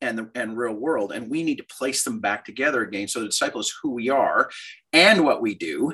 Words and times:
and 0.00 0.18
the 0.18 0.30
and 0.34 0.56
real 0.56 0.74
world 0.74 1.12
and 1.12 1.30
we 1.30 1.42
need 1.42 1.56
to 1.56 1.64
place 1.64 2.04
them 2.04 2.20
back 2.20 2.44
together 2.44 2.82
again 2.82 3.08
so 3.08 3.20
the 3.20 3.26
disciple 3.26 3.60
is 3.60 3.72
who 3.82 3.90
we 3.92 4.08
are 4.08 4.50
and 4.92 5.24
what 5.24 5.40
we 5.40 5.54
do 5.54 5.92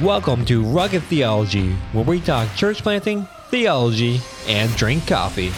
Welcome 0.00 0.46
to 0.46 0.62
Rugged 0.62 1.02
Theology, 1.02 1.72
where 1.92 2.02
we 2.02 2.18
talk 2.20 2.52
church 2.56 2.82
planting, 2.82 3.28
theology, 3.50 4.22
and 4.48 4.74
drink 4.74 5.06
coffee. 5.06 5.52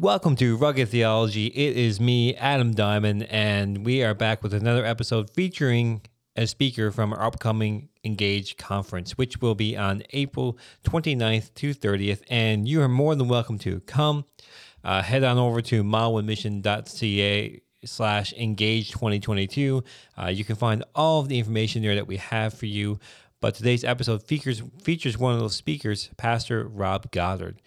Welcome 0.00 0.34
to 0.36 0.56
Rugged 0.56 0.88
Theology. 0.88 1.48
It 1.48 1.76
is 1.76 2.00
me, 2.00 2.34
Adam 2.36 2.72
Diamond, 2.72 3.24
and 3.24 3.84
we 3.84 4.02
are 4.02 4.14
back 4.14 4.42
with 4.42 4.54
another 4.54 4.82
episode 4.82 5.28
featuring 5.34 6.00
a 6.34 6.46
speaker 6.46 6.90
from 6.90 7.12
our 7.12 7.22
upcoming 7.22 7.90
Engage 8.02 8.56
conference, 8.56 9.18
which 9.18 9.42
will 9.42 9.54
be 9.54 9.76
on 9.76 10.02
April 10.14 10.56
29th 10.84 11.52
to 11.52 11.74
30th. 11.74 12.22
And 12.30 12.66
you 12.66 12.80
are 12.80 12.88
more 12.88 13.14
than 13.14 13.28
welcome 13.28 13.58
to 13.58 13.80
come. 13.80 14.24
Uh, 14.82 15.02
head 15.02 15.22
on 15.22 15.36
over 15.36 15.60
to 15.60 15.84
mileonemission.ca 15.84 17.60
slash 17.84 18.32
engage 18.32 18.92
2022. 18.92 19.84
Uh, 20.16 20.26
you 20.28 20.46
can 20.46 20.56
find 20.56 20.82
all 20.94 21.20
of 21.20 21.28
the 21.28 21.38
information 21.38 21.82
there 21.82 21.96
that 21.96 22.06
we 22.06 22.16
have 22.16 22.54
for 22.54 22.64
you. 22.64 22.98
But 23.42 23.54
today's 23.54 23.84
episode 23.84 24.22
features 24.22 24.62
features 24.82 25.18
one 25.18 25.34
of 25.34 25.40
those 25.40 25.56
speakers, 25.56 26.08
Pastor 26.16 26.66
Rob 26.66 27.10
Godard. 27.10 27.60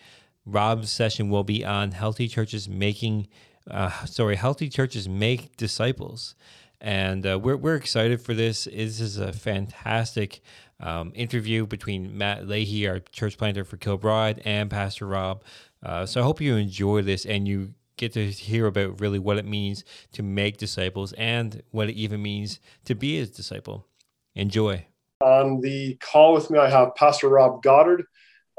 Rob's 0.46 0.92
session 0.92 1.30
will 1.30 1.44
be 1.44 1.64
on 1.64 1.92
healthy 1.92 2.28
churches 2.28 2.68
making, 2.68 3.28
uh, 3.70 4.06
sorry, 4.06 4.36
healthy 4.36 4.70
churches 4.70 5.08
make 5.08 5.56
disciples, 5.58 6.36
and 6.82 7.26
uh, 7.26 7.40
we're 7.40 7.56
we're 7.56 7.76
excited 7.76 8.22
for 8.22 8.34
this. 8.34 8.66
This 8.66 9.00
is 9.00 9.18
a 9.18 9.32
fantastic 9.32 10.42
um, 10.80 11.12
interview 11.16 11.66
between 11.66 12.18
Matt 12.18 12.48
Leahy, 12.48 12.88
our 12.88 13.00
church 13.00 13.38
planter 13.38 13.64
for 13.64 13.78
Kilbride, 13.78 14.42
and 14.44 14.70
Pastor 14.70 15.08
Rob. 15.08 15.44
Uh, 15.82 16.06
so 16.06 16.22
I 16.22 16.24
hope 16.24 16.42
you 16.42 16.56
enjoy 16.56 17.02
this 17.02 17.26
and 17.26 17.48
you 17.48 17.74
get 17.98 18.14
to 18.14 18.26
hear 18.32 18.66
about 18.68 19.00
really 19.00 19.20
what 19.20 19.38
it 19.38 19.46
means 19.46 19.84
to 20.14 20.24
make 20.24 20.58
disciples 20.58 21.14
and 21.14 21.62
what 21.72 21.90
it 21.90 21.94
even 21.94 22.22
means 22.22 22.60
to 22.86 22.96
be 22.96 23.20
a 23.20 23.26
disciple. 23.26 23.88
Enjoy. 24.36 24.86
On 25.22 25.62
the 25.62 25.96
call 26.02 26.34
with 26.34 26.50
me, 26.50 26.60
I 26.60 26.70
have 26.70 26.96
Pastor 26.96 27.30
Rob 27.30 27.64
Godard. 27.64 28.04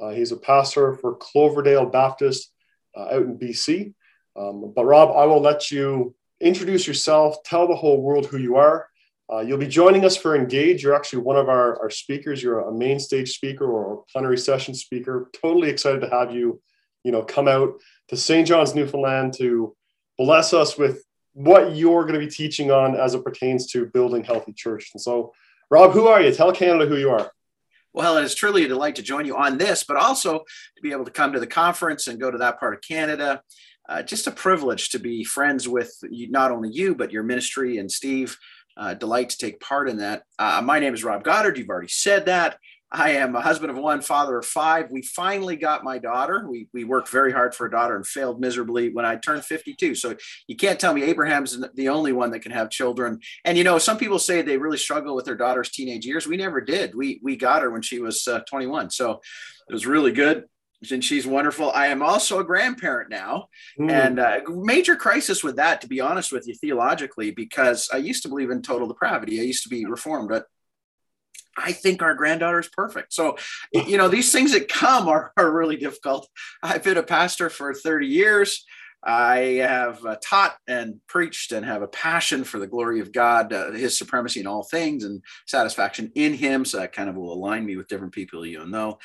Uh, 0.00 0.10
he's 0.10 0.32
a 0.32 0.36
pastor 0.36 0.94
for 0.94 1.16
Cloverdale 1.16 1.86
Baptist 1.86 2.50
uh, 2.96 3.04
out 3.12 3.22
in 3.22 3.38
BC. 3.38 3.94
Um, 4.36 4.72
but 4.74 4.84
Rob, 4.84 5.16
I 5.16 5.24
will 5.26 5.40
let 5.40 5.70
you 5.70 6.14
introduce 6.40 6.86
yourself, 6.86 7.42
tell 7.44 7.68
the 7.68 7.76
whole 7.76 8.00
world 8.02 8.26
who 8.26 8.38
you 8.38 8.56
are. 8.56 8.88
Uh, 9.32 9.40
you'll 9.40 9.58
be 9.58 9.66
joining 9.66 10.04
us 10.04 10.16
for 10.16 10.36
Engage. 10.36 10.82
You're 10.82 10.94
actually 10.94 11.22
one 11.22 11.36
of 11.36 11.48
our, 11.48 11.80
our 11.80 11.90
speakers. 11.90 12.42
You're 12.42 12.60
a 12.60 12.72
main 12.72 12.98
stage 12.98 13.34
speaker 13.34 13.64
or 13.64 13.94
a 13.94 14.12
plenary 14.12 14.36
session 14.36 14.74
speaker. 14.74 15.30
Totally 15.40 15.70
excited 15.70 16.00
to 16.00 16.10
have 16.10 16.34
you, 16.34 16.60
you 17.04 17.12
know, 17.12 17.22
come 17.22 17.48
out 17.48 17.74
to 18.08 18.16
St. 18.16 18.46
John's, 18.46 18.74
Newfoundland 18.74 19.32
to 19.38 19.74
bless 20.18 20.52
us 20.52 20.76
with 20.76 21.04
what 21.32 21.74
you're 21.74 22.02
going 22.02 22.20
to 22.20 22.24
be 22.24 22.30
teaching 22.30 22.70
on 22.70 22.94
as 22.94 23.14
it 23.14 23.24
pertains 23.24 23.66
to 23.72 23.86
building 23.86 24.22
healthy 24.24 24.52
church. 24.52 24.90
And 24.92 25.00
so, 25.00 25.32
Rob, 25.70 25.92
who 25.92 26.06
are 26.06 26.20
you? 26.20 26.32
Tell 26.32 26.52
Canada 26.52 26.86
who 26.86 26.96
you 26.96 27.10
are. 27.10 27.32
Well, 27.94 28.16
it 28.16 28.24
is 28.24 28.34
truly 28.34 28.64
a 28.64 28.68
delight 28.68 28.96
to 28.96 29.02
join 29.02 29.24
you 29.24 29.36
on 29.36 29.56
this, 29.56 29.84
but 29.84 29.96
also 29.96 30.40
to 30.40 30.82
be 30.82 30.90
able 30.90 31.04
to 31.04 31.12
come 31.12 31.32
to 31.32 31.38
the 31.38 31.46
conference 31.46 32.08
and 32.08 32.20
go 32.20 32.28
to 32.28 32.38
that 32.38 32.58
part 32.58 32.74
of 32.74 32.80
Canada. 32.80 33.40
Uh, 33.88 34.02
just 34.02 34.26
a 34.26 34.32
privilege 34.32 34.90
to 34.90 34.98
be 34.98 35.22
friends 35.22 35.68
with 35.68 35.94
you, 36.10 36.28
not 36.28 36.50
only 36.50 36.70
you, 36.70 36.96
but 36.96 37.12
your 37.12 37.22
ministry 37.22 37.78
and 37.78 37.90
Steve. 37.90 38.36
Uh, 38.76 38.94
delight 38.94 39.30
to 39.30 39.38
take 39.38 39.60
part 39.60 39.88
in 39.88 39.98
that. 39.98 40.24
Uh, 40.40 40.60
my 40.64 40.80
name 40.80 40.92
is 40.92 41.04
Rob 41.04 41.22
Godard. 41.22 41.56
You've 41.56 41.68
already 41.68 41.86
said 41.86 42.26
that. 42.26 42.58
I 42.94 43.10
am 43.10 43.34
a 43.34 43.40
husband 43.40 43.72
of 43.72 43.76
one, 43.76 44.00
father 44.00 44.38
of 44.38 44.46
five. 44.46 44.88
We 44.92 45.02
finally 45.02 45.56
got 45.56 45.82
my 45.82 45.98
daughter. 45.98 46.46
We, 46.48 46.68
we 46.72 46.84
worked 46.84 47.08
very 47.08 47.32
hard 47.32 47.52
for 47.52 47.66
a 47.66 47.70
daughter 47.70 47.96
and 47.96 48.06
failed 48.06 48.40
miserably 48.40 48.90
when 48.90 49.04
I 49.04 49.16
turned 49.16 49.44
52. 49.44 49.96
So 49.96 50.14
you 50.46 50.54
can't 50.54 50.78
tell 50.78 50.94
me 50.94 51.02
Abraham's 51.02 51.60
the 51.74 51.88
only 51.88 52.12
one 52.12 52.30
that 52.30 52.40
can 52.40 52.52
have 52.52 52.70
children. 52.70 53.18
And 53.44 53.58
you 53.58 53.64
know, 53.64 53.78
some 53.78 53.98
people 53.98 54.20
say 54.20 54.42
they 54.42 54.58
really 54.58 54.78
struggle 54.78 55.16
with 55.16 55.24
their 55.24 55.34
daughter's 55.34 55.70
teenage 55.70 56.06
years. 56.06 56.28
We 56.28 56.36
never 56.36 56.60
did. 56.60 56.94
We 56.94 57.18
we 57.20 57.34
got 57.34 57.62
her 57.62 57.70
when 57.70 57.82
she 57.82 57.98
was 57.98 58.28
uh, 58.28 58.40
21. 58.48 58.90
So 58.90 59.20
it 59.68 59.72
was 59.72 59.86
really 59.86 60.12
good 60.12 60.44
and 60.92 61.04
she's 61.04 61.26
wonderful. 61.26 61.70
I 61.72 61.88
am 61.88 62.02
also 62.02 62.40
a 62.40 62.44
grandparent 62.44 63.10
now, 63.10 63.48
mm. 63.78 63.90
and 63.90 64.18
uh, 64.18 64.40
major 64.48 64.96
crisis 64.96 65.42
with 65.42 65.56
that, 65.56 65.80
to 65.80 65.88
be 65.88 66.00
honest 66.00 66.30
with 66.30 66.46
you, 66.46 66.54
theologically, 66.54 67.30
because 67.30 67.88
I 67.92 67.98
used 67.98 68.22
to 68.24 68.28
believe 68.28 68.50
in 68.50 68.62
total 68.62 68.86
depravity. 68.86 69.40
I 69.40 69.44
used 69.44 69.62
to 69.62 69.68
be 69.68 69.84
reformed, 69.86 70.28
but 70.28 70.44
I 71.56 71.72
think 71.72 72.02
our 72.02 72.14
granddaughter 72.14 72.60
is 72.60 72.68
perfect. 72.68 73.12
So, 73.12 73.36
you 73.72 73.96
know, 73.96 74.08
these 74.08 74.32
things 74.32 74.52
that 74.52 74.68
come 74.68 75.08
are, 75.08 75.32
are 75.36 75.52
really 75.52 75.76
difficult. 75.76 76.28
I've 76.62 76.82
been 76.82 76.96
a 76.96 77.02
pastor 77.02 77.50
for 77.50 77.72
30 77.74 78.06
years. 78.06 78.64
I 79.06 79.36
have 79.60 80.04
uh, 80.04 80.16
taught 80.22 80.56
and 80.66 81.00
preached 81.06 81.52
and 81.52 81.64
have 81.64 81.82
a 81.82 81.88
passion 81.88 82.42
for 82.42 82.58
the 82.58 82.66
glory 82.66 83.00
of 83.00 83.12
God, 83.12 83.52
uh, 83.52 83.72
His 83.72 83.98
supremacy 83.98 84.40
in 84.40 84.46
all 84.46 84.62
things, 84.62 85.04
and 85.04 85.22
satisfaction 85.46 86.10
in 86.14 86.32
Him. 86.32 86.64
So 86.64 86.78
that 86.78 86.92
kind 86.92 87.10
of 87.10 87.16
will 87.16 87.32
align 87.32 87.66
me 87.66 87.76
with 87.76 87.88
different 87.88 88.14
people 88.14 88.46
you 88.46 88.66
know. 88.66 88.98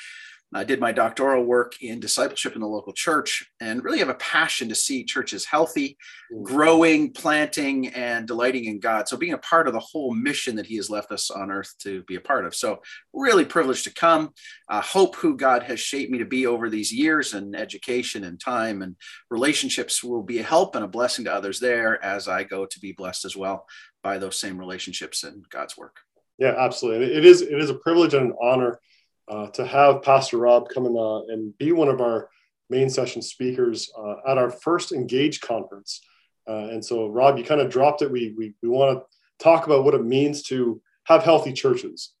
I 0.52 0.64
did 0.64 0.80
my 0.80 0.90
doctoral 0.90 1.44
work 1.44 1.80
in 1.80 2.00
discipleship 2.00 2.54
in 2.54 2.60
the 2.60 2.66
local 2.66 2.92
church 2.92 3.48
and 3.60 3.84
really 3.84 4.00
have 4.00 4.08
a 4.08 4.14
passion 4.14 4.68
to 4.68 4.74
see 4.74 5.04
churches 5.04 5.44
healthy, 5.44 5.96
mm. 6.32 6.42
growing, 6.42 7.12
planting, 7.12 7.88
and 7.88 8.26
delighting 8.26 8.64
in 8.64 8.80
God. 8.80 9.06
So, 9.06 9.16
being 9.16 9.32
a 9.32 9.38
part 9.38 9.68
of 9.68 9.74
the 9.74 9.80
whole 9.80 10.12
mission 10.12 10.56
that 10.56 10.66
He 10.66 10.76
has 10.76 10.90
left 10.90 11.12
us 11.12 11.30
on 11.30 11.52
earth 11.52 11.72
to 11.82 12.02
be 12.04 12.16
a 12.16 12.20
part 12.20 12.46
of. 12.46 12.54
So, 12.54 12.80
really 13.12 13.44
privileged 13.44 13.84
to 13.84 13.94
come. 13.94 14.30
Uh, 14.68 14.80
hope 14.80 15.14
who 15.16 15.36
God 15.36 15.62
has 15.64 15.78
shaped 15.78 16.10
me 16.10 16.18
to 16.18 16.24
be 16.24 16.46
over 16.46 16.68
these 16.68 16.92
years 16.92 17.32
and 17.32 17.54
education 17.54 18.24
and 18.24 18.40
time 18.40 18.82
and 18.82 18.96
relationships 19.30 20.02
will 20.02 20.22
be 20.22 20.38
a 20.40 20.44
help 20.44 20.74
and 20.74 20.84
a 20.84 20.88
blessing 20.88 21.26
to 21.26 21.34
others 21.34 21.60
there 21.60 22.04
as 22.04 22.26
I 22.26 22.42
go 22.42 22.66
to 22.66 22.80
be 22.80 22.92
blessed 22.92 23.24
as 23.24 23.36
well 23.36 23.66
by 24.02 24.18
those 24.18 24.38
same 24.38 24.58
relationships 24.58 25.22
and 25.22 25.44
God's 25.48 25.76
work. 25.76 25.96
Yeah, 26.38 26.54
absolutely. 26.58 27.14
It 27.14 27.24
is, 27.24 27.42
it 27.42 27.58
is 27.58 27.70
a 27.70 27.74
privilege 27.74 28.14
and 28.14 28.30
an 28.30 28.36
honor 28.42 28.80
uh, 29.30 29.46
to 29.50 29.64
have 29.64 30.02
Pastor 30.02 30.38
Rob 30.38 30.68
come 30.68 30.86
in 30.86 30.96
uh, 30.96 31.20
and 31.32 31.56
be 31.56 31.72
one 31.72 31.88
of 31.88 32.00
our 32.00 32.28
main 32.68 32.90
session 32.90 33.22
speakers 33.22 33.90
uh, 33.96 34.16
at 34.28 34.38
our 34.38 34.50
first 34.50 34.92
Engage 34.92 35.40
conference. 35.40 36.00
Uh, 36.48 36.68
and 36.72 36.84
so, 36.84 37.08
Rob, 37.08 37.38
you 37.38 37.44
kind 37.44 37.60
of 37.60 37.70
dropped 37.70 38.02
it. 38.02 38.10
We, 38.10 38.34
we, 38.36 38.54
we 38.62 38.68
want 38.68 38.98
to 38.98 39.04
talk 39.42 39.66
about 39.66 39.84
what 39.84 39.94
it 39.94 40.04
means 40.04 40.42
to 40.44 40.82
have 41.04 41.22
healthy 41.22 41.52
churches. 41.52 42.12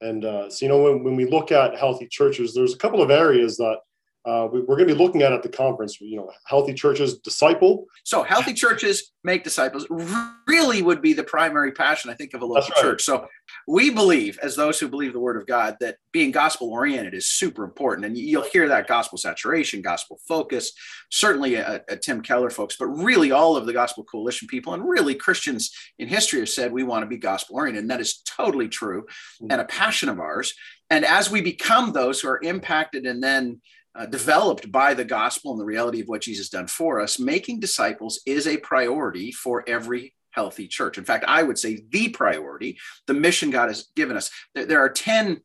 And 0.00 0.24
uh, 0.24 0.50
so, 0.50 0.66
you 0.66 0.68
know, 0.68 0.82
when, 0.82 1.04
when 1.04 1.16
we 1.16 1.24
look 1.24 1.52
at 1.52 1.78
healthy 1.78 2.08
churches, 2.08 2.52
there's 2.52 2.74
a 2.74 2.78
couple 2.78 3.00
of 3.00 3.10
areas 3.10 3.56
that 3.58 3.78
uh, 4.26 4.48
we, 4.52 4.60
are 4.60 4.64
going 4.64 4.88
to 4.88 4.94
be 4.94 4.94
looking 4.94 5.22
at 5.22 5.32
at 5.32 5.42
the 5.42 5.48
conference. 5.48 6.00
You 6.00 6.16
know, 6.16 6.30
healthy 6.46 6.74
churches 6.74 7.18
disciple. 7.18 7.86
So 8.02 8.24
healthy 8.24 8.52
churches 8.54 9.12
make 9.22 9.44
disciples 9.44 9.86
really 10.48 10.82
would 10.82 11.00
be 11.00 11.12
the 11.12 11.22
primary 11.22 11.70
passion, 11.70 12.10
I 12.10 12.14
think, 12.14 12.34
of 12.34 12.42
a 12.42 12.46
local 12.46 12.70
right. 12.74 12.82
church. 12.82 13.02
So 13.04 13.28
we 13.68 13.90
believe, 13.90 14.38
as 14.42 14.56
those 14.56 14.80
who 14.80 14.88
believe 14.88 15.12
the 15.12 15.20
Word 15.20 15.36
of 15.36 15.46
God, 15.46 15.76
that 15.80 15.98
being 16.10 16.32
gospel 16.32 16.70
oriented 16.70 17.14
is 17.14 17.28
super 17.28 17.62
important, 17.62 18.04
and 18.04 18.18
you'll 18.18 18.42
hear 18.42 18.68
that 18.68 18.88
gospel 18.88 19.16
saturation, 19.16 19.80
gospel 19.80 20.18
focus, 20.26 20.72
certainly 21.10 21.54
a, 21.54 21.82
a 21.88 21.96
Tim 21.96 22.20
Keller 22.20 22.50
folks, 22.50 22.76
but 22.76 22.86
really 22.86 23.30
all 23.30 23.56
of 23.56 23.64
the 23.64 23.72
Gospel 23.72 24.02
Coalition 24.02 24.48
people, 24.48 24.74
and 24.74 24.88
really 24.88 25.14
Christians 25.14 25.72
in 26.00 26.08
history 26.08 26.40
have 26.40 26.48
said 26.48 26.72
we 26.72 26.82
want 26.82 27.02
to 27.02 27.06
be 27.06 27.16
gospel 27.16 27.56
oriented, 27.56 27.82
and 27.82 27.90
that 27.90 28.00
is 28.00 28.22
totally 28.26 28.68
true, 28.68 29.02
mm-hmm. 29.02 29.52
and 29.52 29.60
a 29.60 29.66
passion 29.66 30.08
of 30.08 30.18
ours. 30.18 30.52
And 30.90 31.04
as 31.04 31.30
we 31.30 31.40
become 31.40 31.92
those 31.92 32.20
who 32.20 32.28
are 32.28 32.40
impacted 32.42 33.06
and 33.06 33.22
then 33.22 33.60
uh, 33.96 34.06
developed 34.06 34.70
by 34.70 34.94
the 34.94 35.04
gospel 35.04 35.52
and 35.52 35.60
the 35.60 35.64
reality 35.64 36.00
of 36.00 36.08
what 36.08 36.22
Jesus 36.22 36.48
done 36.48 36.66
for 36.66 37.00
us, 37.00 37.18
making 37.18 37.60
disciples 37.60 38.20
is 38.26 38.46
a 38.46 38.58
priority 38.58 39.32
for 39.32 39.64
every 39.66 40.14
healthy 40.30 40.68
church. 40.68 40.98
In 40.98 41.04
fact, 41.04 41.24
I 41.26 41.42
would 41.42 41.58
say 41.58 41.82
the 41.88 42.10
priority, 42.10 42.78
the 43.06 43.14
mission 43.14 43.50
God 43.50 43.68
has 43.68 43.88
given 43.96 44.16
us. 44.16 44.30
There 44.54 44.80
are 44.80 44.90
10 44.90 45.40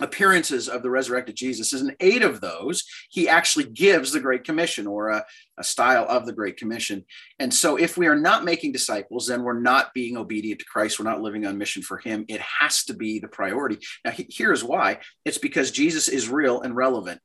appearances 0.00 0.68
of 0.68 0.82
the 0.82 0.90
resurrected 0.90 1.36
Jesus, 1.36 1.72
and 1.72 1.94
eight 2.00 2.22
of 2.22 2.40
those, 2.40 2.84
he 3.10 3.28
actually 3.28 3.64
gives 3.64 4.12
the 4.12 4.20
Great 4.20 4.44
Commission 4.44 4.86
or 4.86 5.08
a, 5.08 5.24
a, 5.58 5.64
style 5.64 6.06
of 6.08 6.24
the 6.24 6.32
Great 6.32 6.56
Commission. 6.56 7.04
And 7.38 7.52
so, 7.52 7.76
if 7.76 7.96
we 7.96 8.06
are 8.06 8.18
not 8.18 8.44
making 8.44 8.72
disciples, 8.72 9.26
then 9.26 9.42
we're 9.42 9.60
not 9.60 9.92
being 9.94 10.16
obedient 10.16 10.60
to 10.60 10.66
Christ. 10.66 10.98
We're 10.98 11.10
not 11.10 11.20
living 11.20 11.46
on 11.46 11.58
mission 11.58 11.82
for 11.82 11.98
him. 11.98 12.24
It 12.28 12.40
has 12.40 12.84
to 12.84 12.94
be 12.94 13.18
the 13.18 13.28
priority. 13.28 13.78
Now, 14.04 14.12
here's 14.14 14.62
why 14.62 15.00
it's 15.24 15.38
because 15.38 15.70
Jesus 15.70 16.08
is 16.08 16.28
real 16.28 16.60
and 16.60 16.76
relevant. 16.76 17.20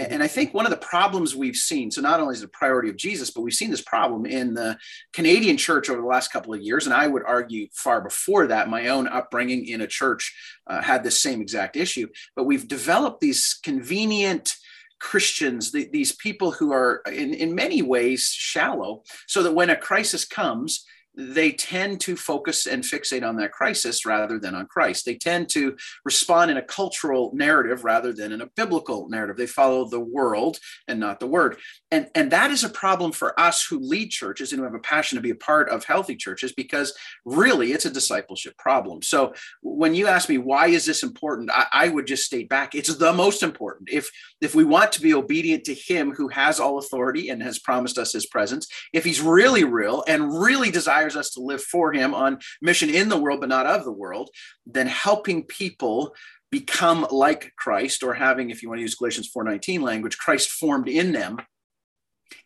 And 0.00 0.24
I 0.24 0.26
think 0.26 0.52
one 0.52 0.66
of 0.66 0.70
the 0.70 0.76
problems 0.76 1.36
we've 1.36 1.54
seen, 1.54 1.90
so 1.90 2.00
not 2.00 2.18
only 2.18 2.34
is 2.34 2.42
a 2.42 2.48
priority 2.48 2.90
of 2.90 2.96
Jesus, 2.96 3.30
but 3.30 3.42
we've 3.42 3.54
seen 3.54 3.70
this 3.70 3.80
problem 3.80 4.26
in 4.26 4.52
the 4.52 4.76
Canadian 5.12 5.56
church 5.56 5.88
over 5.88 6.00
the 6.00 6.06
last 6.06 6.32
couple 6.32 6.52
of 6.52 6.60
years. 6.60 6.86
And 6.86 6.94
I 6.94 7.06
would 7.06 7.22
argue 7.24 7.68
far 7.72 8.00
before 8.00 8.48
that, 8.48 8.68
my 8.68 8.88
own 8.88 9.06
upbringing 9.06 9.68
in 9.68 9.82
a 9.82 9.86
church 9.86 10.34
uh, 10.66 10.82
had 10.82 11.04
this 11.04 11.20
same 11.20 11.40
exact 11.40 11.76
issue. 11.76 12.08
But 12.34 12.44
we've 12.44 12.66
developed 12.66 13.20
these 13.20 13.58
convenient, 13.62 14.56
Christians, 14.98 15.70
the, 15.70 15.88
these 15.92 16.12
people 16.12 16.50
who 16.50 16.72
are 16.72 17.02
in, 17.06 17.32
in 17.32 17.54
many 17.54 17.82
ways 17.82 18.32
shallow, 18.32 19.04
so 19.28 19.44
that 19.44 19.54
when 19.54 19.70
a 19.70 19.76
crisis 19.76 20.24
comes, 20.24 20.84
they 21.16 21.52
tend 21.52 22.00
to 22.00 22.16
focus 22.16 22.66
and 22.66 22.82
fixate 22.82 23.26
on 23.26 23.36
that 23.36 23.52
crisis 23.52 24.04
rather 24.04 24.38
than 24.38 24.54
on 24.54 24.66
Christ. 24.66 25.04
They 25.04 25.14
tend 25.14 25.48
to 25.50 25.76
respond 26.04 26.50
in 26.50 26.56
a 26.56 26.62
cultural 26.62 27.30
narrative 27.34 27.84
rather 27.84 28.12
than 28.12 28.32
in 28.32 28.40
a 28.40 28.50
biblical 28.56 29.08
narrative. 29.08 29.36
They 29.36 29.46
follow 29.46 29.88
the 29.88 30.00
world 30.00 30.58
and 30.88 30.98
not 30.98 31.20
the 31.20 31.26
word. 31.26 31.58
And, 31.94 32.08
and 32.16 32.32
that 32.32 32.50
is 32.50 32.64
a 32.64 32.68
problem 32.68 33.12
for 33.12 33.38
us 33.38 33.64
who 33.64 33.78
lead 33.78 34.10
churches 34.10 34.50
and 34.50 34.58
who 34.58 34.64
have 34.64 34.74
a 34.74 34.80
passion 34.80 35.14
to 35.14 35.22
be 35.22 35.30
a 35.30 35.36
part 35.36 35.68
of 35.68 35.84
healthy 35.84 36.16
churches 36.16 36.52
because 36.52 36.92
really 37.24 37.70
it's 37.70 37.84
a 37.84 37.90
discipleship 37.90 38.58
problem. 38.58 39.00
So 39.00 39.32
when 39.62 39.94
you 39.94 40.08
ask 40.08 40.28
me 40.28 40.38
why 40.38 40.66
is 40.66 40.84
this 40.84 41.04
important, 41.04 41.52
I, 41.52 41.66
I 41.72 41.88
would 41.90 42.08
just 42.08 42.24
state 42.24 42.48
back 42.48 42.74
it's 42.74 42.92
the 42.96 43.12
most 43.12 43.44
important. 43.44 43.90
If 43.92 44.10
if 44.40 44.56
we 44.56 44.64
want 44.64 44.90
to 44.92 45.02
be 45.02 45.14
obedient 45.14 45.62
to 45.66 45.74
him 45.74 46.10
who 46.10 46.26
has 46.28 46.58
all 46.58 46.78
authority 46.78 47.28
and 47.28 47.40
has 47.44 47.60
promised 47.60 47.96
us 47.96 48.12
his 48.12 48.26
presence, 48.26 48.66
if 48.92 49.04
he's 49.04 49.20
really 49.20 49.62
real 49.62 50.02
and 50.08 50.36
really 50.36 50.72
desires 50.72 51.14
us 51.14 51.30
to 51.34 51.42
live 51.42 51.62
for 51.62 51.92
him 51.92 52.12
on 52.12 52.40
mission 52.60 52.90
in 52.90 53.08
the 53.08 53.20
world, 53.20 53.38
but 53.38 53.48
not 53.48 53.66
of 53.66 53.84
the 53.84 53.92
world, 53.92 54.30
then 54.66 54.88
helping 54.88 55.44
people 55.44 56.12
become 56.50 57.06
like 57.12 57.52
Christ, 57.56 58.02
or 58.02 58.14
having, 58.14 58.50
if 58.50 58.62
you 58.62 58.68
want 58.68 58.78
to 58.78 58.82
use 58.82 58.96
Galatians 58.96 59.30
4:19 59.32 59.80
language, 59.80 60.18
Christ 60.18 60.50
formed 60.50 60.88
in 60.88 61.12
them 61.12 61.38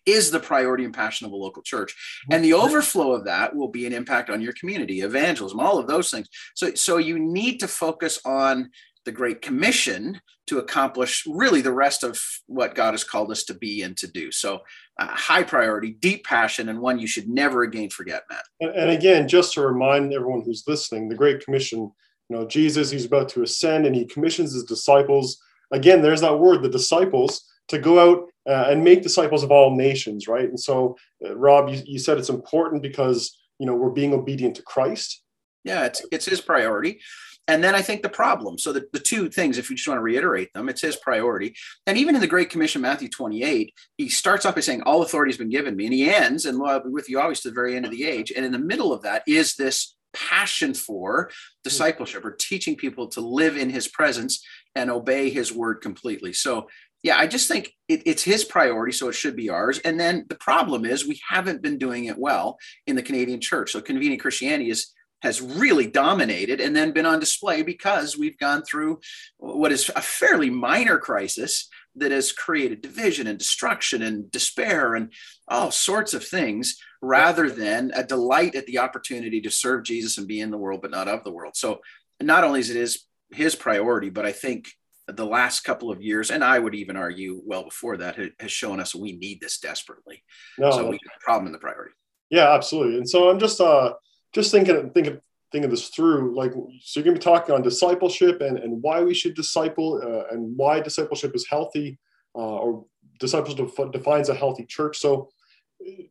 is 0.06 0.30
the 0.30 0.40
priority 0.40 0.84
and 0.84 0.94
passion 0.94 1.26
of 1.26 1.32
a 1.32 1.36
local 1.36 1.62
church. 1.62 1.94
And 2.30 2.44
the 2.44 2.54
overflow 2.54 3.12
of 3.12 3.24
that 3.24 3.54
will 3.54 3.68
be 3.68 3.86
an 3.86 3.92
impact 3.92 4.30
on 4.30 4.40
your 4.40 4.52
community, 4.54 5.00
evangelism, 5.00 5.60
all 5.60 5.78
of 5.78 5.86
those 5.86 6.10
things. 6.10 6.28
So, 6.54 6.74
so 6.74 6.96
you 6.96 7.18
need 7.18 7.58
to 7.60 7.68
focus 7.68 8.20
on 8.24 8.70
the 9.04 9.12
Great 9.12 9.42
Commission 9.42 10.20
to 10.48 10.58
accomplish 10.58 11.24
really 11.26 11.60
the 11.60 11.72
rest 11.72 12.02
of 12.02 12.20
what 12.46 12.74
God 12.74 12.92
has 12.92 13.04
called 13.04 13.30
us 13.30 13.44
to 13.44 13.54
be 13.54 13.82
and 13.82 13.96
to 13.98 14.06
do. 14.06 14.32
So, 14.32 14.60
uh, 14.98 15.06
high 15.06 15.44
priority, 15.44 15.92
deep 15.92 16.24
passion, 16.24 16.68
and 16.68 16.80
one 16.80 16.98
you 16.98 17.06
should 17.06 17.28
never 17.28 17.62
again 17.62 17.90
forget, 17.90 18.24
Matt. 18.30 18.44
And, 18.60 18.70
and 18.70 18.90
again, 18.90 19.28
just 19.28 19.54
to 19.54 19.60
remind 19.60 20.12
everyone 20.12 20.42
who's 20.42 20.64
listening, 20.66 21.08
the 21.08 21.14
Great 21.14 21.44
Commission, 21.44 21.92
you 22.28 22.36
know, 22.36 22.46
Jesus, 22.46 22.90
he's 22.90 23.04
about 23.04 23.28
to 23.30 23.42
ascend 23.42 23.86
and 23.86 23.94
he 23.94 24.04
commissions 24.06 24.52
his 24.52 24.64
disciples. 24.64 25.38
Again, 25.70 26.02
there's 26.02 26.22
that 26.22 26.38
word, 26.38 26.62
the 26.62 26.68
disciples, 26.68 27.44
to 27.68 27.78
go 27.78 27.98
out 27.98 28.28
uh, 28.48 28.68
and 28.70 28.82
make 28.82 29.02
disciples 29.02 29.42
of 29.42 29.52
all 29.52 29.76
nations, 29.76 30.26
right? 30.26 30.48
And 30.48 30.58
so, 30.58 30.96
uh, 31.24 31.36
Rob, 31.36 31.68
you, 31.68 31.82
you 31.84 31.98
said 31.98 32.18
it's 32.18 32.30
important 32.30 32.82
because, 32.82 33.38
you 33.58 33.66
know, 33.66 33.74
we're 33.74 33.90
being 33.90 34.14
obedient 34.14 34.56
to 34.56 34.62
Christ. 34.62 35.22
Yeah, 35.64 35.84
it's, 35.84 36.04
it's 36.10 36.24
his 36.24 36.40
priority. 36.40 37.00
And 37.46 37.64
then 37.64 37.74
I 37.74 37.82
think 37.82 38.02
the 38.02 38.10
problem. 38.10 38.58
So 38.58 38.72
the, 38.72 38.86
the 38.92 38.98
two 38.98 39.30
things, 39.30 39.56
if 39.56 39.70
you 39.70 39.76
just 39.76 39.88
want 39.88 39.98
to 39.98 40.02
reiterate 40.02 40.52
them, 40.52 40.68
it's 40.68 40.82
his 40.82 40.96
priority. 40.96 41.54
And 41.86 41.96
even 41.96 42.14
in 42.14 42.20
the 42.20 42.26
Great 42.26 42.50
Commission, 42.50 42.82
Matthew 42.82 43.08
28, 43.08 43.74
he 43.96 44.08
starts 44.10 44.44
off 44.44 44.54
by 44.54 44.60
saying, 44.60 44.82
All 44.82 45.02
authority 45.02 45.30
has 45.30 45.38
been 45.38 45.48
given 45.48 45.74
me. 45.74 45.86
And 45.86 45.94
he 45.94 46.10
ends, 46.10 46.44
and 46.44 46.60
I'll 46.62 46.84
be 46.84 46.90
with 46.90 47.08
you 47.08 47.18
always 47.18 47.40
to 47.40 47.48
the 47.48 47.54
very 47.54 47.74
end 47.74 47.86
of 47.86 47.90
the 47.90 48.06
age. 48.06 48.32
And 48.34 48.44
in 48.44 48.52
the 48.52 48.58
middle 48.58 48.92
of 48.92 49.02
that 49.02 49.22
is 49.26 49.54
this 49.54 49.96
passion 50.12 50.74
for 50.74 51.30
discipleship 51.64 52.24
or 52.24 52.32
teaching 52.32 52.76
people 52.76 53.08
to 53.08 53.20
live 53.20 53.56
in 53.56 53.70
his 53.70 53.88
presence 53.88 54.44
and 54.74 54.90
obey 54.90 55.30
his 55.30 55.52
word 55.52 55.80
completely. 55.80 56.32
So 56.32 56.68
yeah, 57.08 57.16
I 57.16 57.26
just 57.26 57.48
think 57.48 57.72
it, 57.88 58.02
it's 58.04 58.22
his 58.22 58.44
priority, 58.44 58.92
so 58.92 59.08
it 59.08 59.14
should 59.14 59.34
be 59.34 59.48
ours. 59.48 59.78
And 59.78 59.98
then 59.98 60.26
the 60.28 60.34
problem 60.34 60.84
is 60.84 61.06
we 61.06 61.18
haven't 61.26 61.62
been 61.62 61.78
doing 61.78 62.04
it 62.04 62.18
well 62.18 62.58
in 62.86 62.96
the 62.96 63.02
Canadian 63.02 63.40
church. 63.40 63.72
So 63.72 63.80
convenient 63.80 64.20
Christianity 64.20 64.68
is 64.68 64.92
has 65.22 65.40
really 65.40 65.86
dominated 65.86 66.60
and 66.60 66.76
then 66.76 66.92
been 66.92 67.06
on 67.06 67.18
display 67.18 67.62
because 67.62 68.16
we've 68.16 68.38
gone 68.38 68.62
through 68.62 69.00
what 69.38 69.72
is 69.72 69.90
a 69.96 70.02
fairly 70.02 70.50
minor 70.50 70.98
crisis 70.98 71.68
that 71.96 72.12
has 72.12 72.30
created 72.30 72.82
division 72.82 73.26
and 73.26 73.38
destruction 73.38 74.02
and 74.02 74.30
despair 74.30 74.94
and 74.94 75.10
all 75.48 75.70
sorts 75.70 76.12
of 76.12 76.22
things 76.22 76.76
rather 77.00 77.50
than 77.50 77.90
a 77.96 78.04
delight 78.04 78.54
at 78.54 78.66
the 78.66 78.78
opportunity 78.78 79.40
to 79.40 79.50
serve 79.50 79.82
Jesus 79.82 80.18
and 80.18 80.28
be 80.28 80.40
in 80.40 80.50
the 80.50 80.58
world 80.58 80.82
but 80.82 80.92
not 80.92 81.08
of 81.08 81.24
the 81.24 81.32
world. 81.32 81.56
So 81.56 81.80
not 82.20 82.44
only 82.44 82.60
is 82.60 82.70
it 82.70 82.76
his 82.76 83.02
his 83.32 83.54
priority, 83.56 84.10
but 84.10 84.26
I 84.26 84.32
think 84.32 84.68
the 85.08 85.24
last 85.24 85.60
couple 85.60 85.90
of 85.90 86.02
years, 86.02 86.30
and 86.30 86.44
I 86.44 86.58
would 86.58 86.74
even 86.74 86.96
argue 86.96 87.40
well 87.44 87.64
before 87.64 87.96
that, 87.98 88.18
has 88.38 88.52
shown 88.52 88.80
us 88.80 88.94
we 88.94 89.12
need 89.12 89.40
this 89.40 89.58
desperately. 89.58 90.22
No, 90.58 90.70
so 90.70 90.88
we 90.88 90.96
a 90.96 91.20
problem 91.24 91.46
in 91.46 91.52
the 91.52 91.58
priority. 91.58 91.94
Yeah, 92.30 92.52
absolutely. 92.52 92.98
And 92.98 93.08
so 93.08 93.30
I'm 93.30 93.38
just 93.38 93.60
uh 93.60 93.94
just 94.34 94.50
thinking 94.50 94.90
thinking 94.90 95.20
thinking 95.50 95.70
this 95.70 95.88
through 95.88 96.34
like 96.36 96.52
so 96.52 97.00
you're 97.00 97.04
going 97.04 97.14
to 97.14 97.20
be 97.20 97.24
talking 97.24 97.54
on 97.54 97.62
discipleship 97.62 98.40
and, 98.40 98.58
and 98.58 98.82
why 98.82 99.02
we 99.02 99.14
should 99.14 99.34
disciple 99.34 100.00
uh, 100.02 100.34
and 100.34 100.56
why 100.56 100.80
discipleship 100.80 101.34
is 101.34 101.46
healthy 101.48 101.98
uh, 102.34 102.38
or 102.38 102.84
discipleship 103.18 103.70
defines 103.92 104.28
a 104.28 104.34
healthy 104.34 104.66
church 104.66 104.98
so 104.98 105.28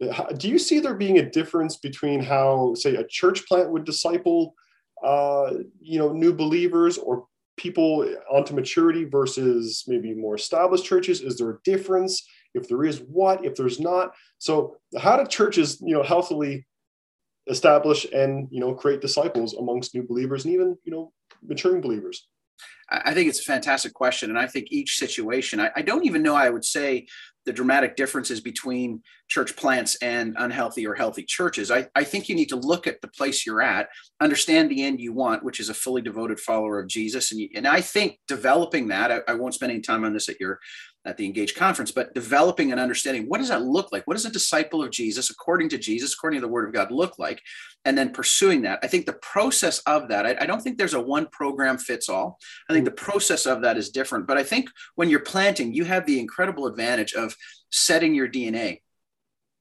uh, 0.01 0.23
do 0.33 0.49
you 0.49 0.57
see 0.57 0.79
there 0.79 0.95
being 0.95 1.19
a 1.19 1.29
difference 1.29 1.77
between 1.77 2.19
how 2.19 2.73
say 2.73 2.95
a 2.95 3.07
church 3.07 3.45
plant 3.47 3.69
would 3.69 3.85
disciple 3.85 4.55
uh, 5.03 5.53
you 5.79 5.99
know 5.99 6.11
new 6.11 6.33
believers 6.33 6.97
or 6.97 7.27
people 7.57 8.07
onto 8.31 8.53
maturity 8.53 9.03
versus 9.03 9.83
maybe 9.87 10.13
more 10.13 10.35
established 10.35 10.85
churches? 10.85 11.21
Is 11.21 11.37
there 11.37 11.51
a 11.51 11.59
difference? 11.63 12.23
If 12.53 12.67
there 12.67 12.83
is 12.85 12.99
what? 12.99 13.43
If 13.43 13.55
there's 13.55 13.79
not? 13.79 14.13
So 14.37 14.77
how 14.97 15.17
do 15.17 15.27
churches 15.27 15.81
you 15.81 15.93
know 15.93 16.03
healthily 16.03 16.65
establish 17.49 18.05
and 18.13 18.47
you 18.51 18.59
know 18.59 18.73
create 18.73 19.01
disciples 19.01 19.53
amongst 19.53 19.95
new 19.95 20.03
believers 20.03 20.45
and 20.45 20.53
even 20.53 20.77
you 20.83 20.91
know 20.91 21.11
maturing 21.43 21.81
believers 21.81 22.27
i 22.89 23.13
think 23.13 23.29
it's 23.29 23.39
a 23.39 23.43
fantastic 23.43 23.93
question 23.93 24.29
and 24.29 24.39
i 24.39 24.47
think 24.47 24.67
each 24.71 24.97
situation 24.97 25.59
I, 25.59 25.71
I, 25.75 25.81
don't 25.81 26.05
even 26.05 26.23
know 26.23 26.35
i 26.35 26.49
would 26.49 26.65
say 26.65 27.07
the 27.47 27.53
dramatic 27.53 27.95
differences 27.95 28.41
between 28.41 29.01
church 29.29 29.55
plants 29.55 29.95
and 30.01 30.35
unhealthy 30.37 30.85
or 30.85 30.95
healthy 30.95 31.23
churches. 31.23 31.71
I, 31.71 31.87
I 31.95 32.03
think 32.03 32.27
you 32.27 32.35
need 32.35 32.49
to 32.49 32.57
look 32.57 32.87
at 32.87 32.99
the 32.99 33.07
place 33.07 33.45
you're 33.45 33.61
at 33.61 33.87
understand 34.19 34.69
the 34.69 34.83
end 34.83 34.99
you 34.99 35.13
want 35.13 35.43
which 35.43 35.61
is 35.61 35.69
a 35.69 35.73
fully 35.73 36.01
devoted 36.01 36.39
follower 36.39 36.79
of 36.79 36.87
jesus 36.87 37.31
and, 37.31 37.39
you, 37.39 37.49
and 37.55 37.65
i 37.65 37.79
think 37.79 38.19
developing 38.27 38.89
that 38.89 39.11
I, 39.11 39.21
I 39.29 39.33
won't 39.35 39.53
spend 39.53 39.71
any 39.71 39.81
time 39.81 40.03
on 40.03 40.13
this 40.13 40.27
at 40.27 40.39
your 40.39 40.59
at 41.07 41.15
the 41.17 41.25
Engage 41.25 41.55
conference, 41.55 41.91
but 41.91 42.13
developing 42.13 42.71
and 42.71 42.81
understanding 42.81 43.27
what 43.27 43.37
does 43.37 43.47
that 43.47 43.63
look 43.63 43.91
like? 43.91 44.05
What 44.05 44.15
does 44.15 44.25
a 44.25 44.29
disciple 44.29 44.83
of 44.83 44.91
Jesus, 44.91 45.29
according 45.29 45.69
to 45.69 45.77
Jesus, 45.77 46.13
according 46.13 46.41
to 46.41 46.45
the 46.45 46.51
Word 46.51 46.67
of 46.67 46.73
God, 46.73 46.91
look 46.91 47.17
like? 47.17 47.41
And 47.85 47.97
then 47.97 48.11
pursuing 48.11 48.63
that. 48.63 48.79
I 48.83 48.87
think 48.87 49.05
the 49.05 49.13
process 49.13 49.79
of 49.79 50.09
that, 50.09 50.25
I, 50.25 50.35
I 50.41 50.45
don't 50.45 50.61
think 50.61 50.77
there's 50.77 50.93
a 50.93 51.01
one 51.01 51.27
program 51.27 51.77
fits 51.77 52.09
all. 52.09 52.37
I 52.69 52.73
think 52.73 52.83
the 52.83 52.91
mm. 52.91 52.97
process 52.97 53.45
of 53.45 53.61
that 53.61 53.77
is 53.77 53.89
different. 53.89 54.27
But 54.27 54.37
I 54.37 54.43
think 54.43 54.69
when 54.95 55.09
you're 55.09 55.21
planting, 55.21 55.73
you 55.73 55.85
have 55.85 56.05
the 56.05 56.19
incredible 56.19 56.67
advantage 56.67 57.13
of 57.13 57.35
setting 57.71 58.13
your 58.13 58.27
DNA 58.27 58.81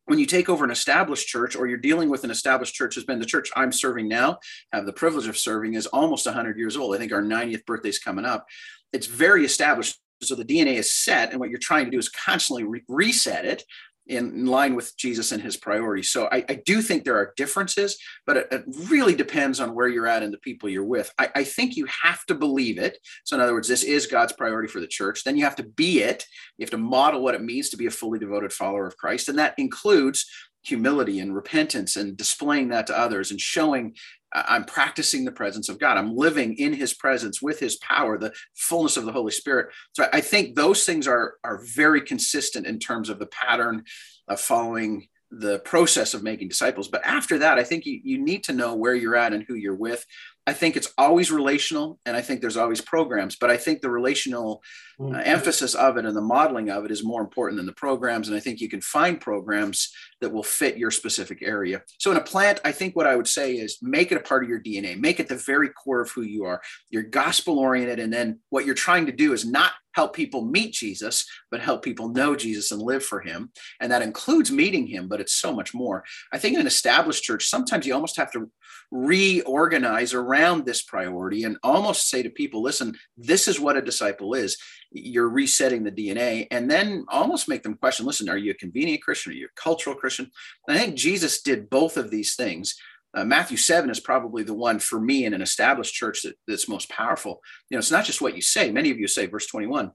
when 0.06 0.20
you 0.20 0.26
take 0.26 0.48
over 0.48 0.64
an 0.64 0.70
established 0.70 1.26
church 1.26 1.56
or 1.56 1.66
you're 1.66 1.78
dealing 1.78 2.08
with 2.08 2.24
an 2.24 2.30
established 2.30 2.74
church 2.74 2.94
has 2.94 3.04
been 3.04 3.18
the 3.18 3.26
church 3.26 3.50
i'm 3.56 3.72
serving 3.72 4.08
now 4.08 4.38
have 4.72 4.86
the 4.86 4.92
privilege 4.92 5.26
of 5.26 5.36
serving 5.36 5.74
is 5.74 5.86
almost 5.86 6.26
100 6.26 6.56
years 6.56 6.76
old 6.76 6.94
i 6.94 6.98
think 6.98 7.12
our 7.12 7.22
90th 7.22 7.66
birthday 7.66 7.88
is 7.88 7.98
coming 7.98 8.24
up 8.24 8.46
it's 8.92 9.06
very 9.06 9.44
established 9.44 9.98
so 10.22 10.34
the 10.34 10.44
DNA 10.44 10.74
is 10.74 10.94
set, 10.94 11.30
and 11.30 11.40
what 11.40 11.50
you're 11.50 11.58
trying 11.58 11.84
to 11.84 11.90
do 11.90 11.98
is 11.98 12.08
constantly 12.08 12.64
re- 12.64 12.84
reset 12.88 13.44
it 13.44 13.64
in, 14.06 14.32
in, 14.32 14.46
line 14.46 14.74
with 14.74 14.96
Jesus 14.96 15.32
and 15.32 15.42
his 15.42 15.56
priorities. 15.56 16.10
So 16.10 16.28
I, 16.30 16.44
I 16.48 16.62
do 16.64 16.80
think 16.80 17.04
there 17.04 17.16
are 17.16 17.34
differences, 17.36 17.98
but 18.24 18.36
it, 18.36 18.48
it, 18.50 18.64
really 18.88 19.14
depends 19.14 19.58
on 19.58 19.74
where 19.74 19.88
you're 19.88 20.06
at 20.06 20.22
and 20.22 20.32
the 20.32 20.38
people 20.38 20.68
you're 20.68 20.84
with. 20.84 21.12
I, 21.18 21.28
I, 21.34 21.44
think 21.44 21.76
you 21.76 21.86
have 22.02 22.24
to 22.26 22.34
believe 22.34 22.78
it. 22.78 22.98
So 23.24 23.36
in 23.36 23.42
other 23.42 23.52
words, 23.52 23.68
this 23.68 23.82
is 23.82 24.06
God's 24.06 24.32
priority 24.32 24.68
for 24.68 24.80
the 24.80 24.86
church. 24.86 25.24
Then 25.24 25.36
you 25.36 25.44
have 25.44 25.56
to 25.56 25.64
be 25.64 26.02
it. 26.02 26.24
You 26.56 26.64
have 26.64 26.70
to 26.70 26.78
model 26.78 27.22
what 27.22 27.34
it 27.34 27.42
means 27.42 27.68
to 27.70 27.76
be 27.76 27.86
a 27.86 27.90
fully 27.90 28.18
devoted 28.18 28.52
follower 28.52 28.86
of 28.86 28.96
Christ, 28.96 29.28
and 29.28 29.38
that 29.38 29.54
includes 29.58 30.26
humility 30.62 31.20
and 31.20 31.34
repentance 31.34 31.96
and 31.96 32.16
displaying 32.16 32.68
that 32.68 32.88
to 32.88 32.98
others 32.98 33.30
and 33.30 33.40
showing 33.40 33.94
I'm 34.36 34.64
practicing 34.64 35.24
the 35.24 35.32
presence 35.32 35.68
of 35.68 35.78
God. 35.78 35.96
I'm 35.96 36.14
living 36.14 36.54
in 36.58 36.72
his 36.74 36.92
presence 36.92 37.40
with 37.40 37.58
his 37.58 37.76
power, 37.76 38.18
the 38.18 38.32
fullness 38.54 38.96
of 38.96 39.04
the 39.04 39.12
Holy 39.12 39.32
Spirit. 39.32 39.72
So 39.92 40.06
I 40.12 40.20
think 40.20 40.54
those 40.54 40.84
things 40.84 41.08
are, 41.08 41.34
are 41.42 41.62
very 41.74 42.02
consistent 42.02 42.66
in 42.66 42.78
terms 42.78 43.08
of 43.08 43.18
the 43.18 43.26
pattern 43.26 43.84
of 44.28 44.40
following 44.40 45.08
the 45.30 45.58
process 45.60 46.14
of 46.14 46.22
making 46.22 46.48
disciples. 46.48 46.88
But 46.88 47.04
after 47.04 47.38
that, 47.38 47.58
I 47.58 47.64
think 47.64 47.84
you, 47.84 48.00
you 48.02 48.18
need 48.18 48.44
to 48.44 48.52
know 48.52 48.74
where 48.74 48.94
you're 48.94 49.16
at 49.16 49.32
and 49.32 49.42
who 49.42 49.54
you're 49.54 49.74
with. 49.74 50.04
I 50.46 50.52
think 50.52 50.76
it's 50.76 50.92
always 50.96 51.32
relational, 51.32 51.98
and 52.06 52.16
I 52.16 52.20
think 52.22 52.40
there's 52.40 52.56
always 52.56 52.80
programs. 52.80 53.34
But 53.34 53.50
I 53.50 53.56
think 53.56 53.80
the 53.80 53.90
relational 53.90 54.62
uh, 55.00 55.02
mm-hmm. 55.02 55.20
emphasis 55.24 55.74
of 55.74 55.96
it 55.96 56.06
and 56.06 56.16
the 56.16 56.20
modeling 56.20 56.70
of 56.70 56.84
it 56.84 56.92
is 56.92 57.02
more 57.02 57.20
important 57.20 57.56
than 57.56 57.66
the 57.66 57.72
programs. 57.72 58.28
And 58.28 58.36
I 58.36 58.40
think 58.40 58.60
you 58.60 58.68
can 58.68 58.80
find 58.80 59.20
programs 59.20 59.92
that 60.20 60.32
will 60.32 60.42
fit 60.42 60.78
your 60.78 60.90
specific 60.90 61.42
area. 61.42 61.82
So 61.98 62.10
in 62.10 62.16
a 62.16 62.22
plant, 62.22 62.60
I 62.64 62.72
think 62.72 62.96
what 62.96 63.06
I 63.06 63.16
would 63.16 63.28
say 63.28 63.54
is 63.54 63.78
make 63.82 64.12
it 64.12 64.16
a 64.16 64.20
part 64.20 64.42
of 64.42 64.48
your 64.48 64.60
DNA, 64.60 64.98
make 64.98 65.20
it 65.20 65.28
the 65.28 65.36
very 65.36 65.68
core 65.68 66.00
of 66.00 66.10
who 66.10 66.22
you 66.22 66.44
are. 66.44 66.62
You're 66.90 67.02
gospel 67.02 67.58
oriented, 67.58 67.98
and 67.98 68.12
then 68.12 68.40
what 68.50 68.64
you're 68.64 68.74
trying 68.74 69.06
to 69.06 69.12
do 69.12 69.32
is 69.32 69.44
not 69.44 69.72
help 69.94 70.14
people 70.14 70.44
meet 70.44 70.74
Jesus, 70.74 71.26
but 71.50 71.60
help 71.60 71.82
people 71.82 72.10
know 72.10 72.36
Jesus 72.36 72.70
and 72.70 72.82
live 72.82 73.02
for 73.02 73.20
him. 73.20 73.50
And 73.80 73.90
that 73.90 74.02
includes 74.02 74.52
meeting 74.52 74.86
him, 74.86 75.08
but 75.08 75.20
it's 75.20 75.32
so 75.32 75.54
much 75.54 75.72
more. 75.72 76.04
I 76.32 76.38
think 76.38 76.54
in 76.54 76.60
an 76.60 76.66
established 76.66 77.24
church, 77.24 77.46
sometimes 77.46 77.86
you 77.86 77.94
almost 77.94 78.18
have 78.18 78.30
to 78.32 78.50
reorganize 78.90 80.12
around 80.14 80.64
this 80.64 80.82
priority 80.82 81.44
and 81.44 81.56
almost 81.62 82.08
say 82.08 82.22
to 82.22 82.30
people, 82.30 82.62
listen, 82.62 82.94
this 83.16 83.48
is 83.48 83.58
what 83.58 83.76
a 83.76 83.82
disciple 83.82 84.34
is. 84.34 84.58
You're 84.90 85.28
resetting 85.28 85.84
the 85.84 85.92
DNA, 85.92 86.46
and 86.50 86.70
then 86.70 87.04
almost 87.08 87.48
make 87.48 87.62
them 87.62 87.76
question 87.76 88.06
listen, 88.06 88.28
are 88.28 88.38
you 88.38 88.52
a 88.52 88.54
convenient 88.54 89.02
Christian? 89.02 89.32
Are 89.32 89.36
you 89.36 89.46
a 89.46 89.60
cultural 89.60 89.96
Christian? 89.96 90.30
And 90.66 90.76
I 90.76 90.80
think 90.80 90.96
Jesus 90.96 91.42
did 91.42 91.70
both 91.70 91.96
of 91.96 92.10
these 92.10 92.34
things. 92.36 92.76
Uh, 93.14 93.24
Matthew 93.24 93.56
7 93.56 93.88
is 93.88 94.00
probably 94.00 94.42
the 94.42 94.54
one 94.54 94.78
for 94.78 95.00
me 95.00 95.24
in 95.24 95.32
an 95.32 95.40
established 95.40 95.94
church 95.94 96.22
that, 96.22 96.34
that's 96.46 96.68
most 96.68 96.90
powerful. 96.90 97.40
You 97.70 97.76
know, 97.76 97.78
it's 97.78 97.90
not 97.90 98.04
just 98.04 98.20
what 98.20 98.36
you 98.36 98.42
say. 98.42 98.70
Many 98.70 98.90
of 98.90 98.98
you 98.98 99.08
say, 99.08 99.26
verse 99.26 99.46
21, 99.46 99.90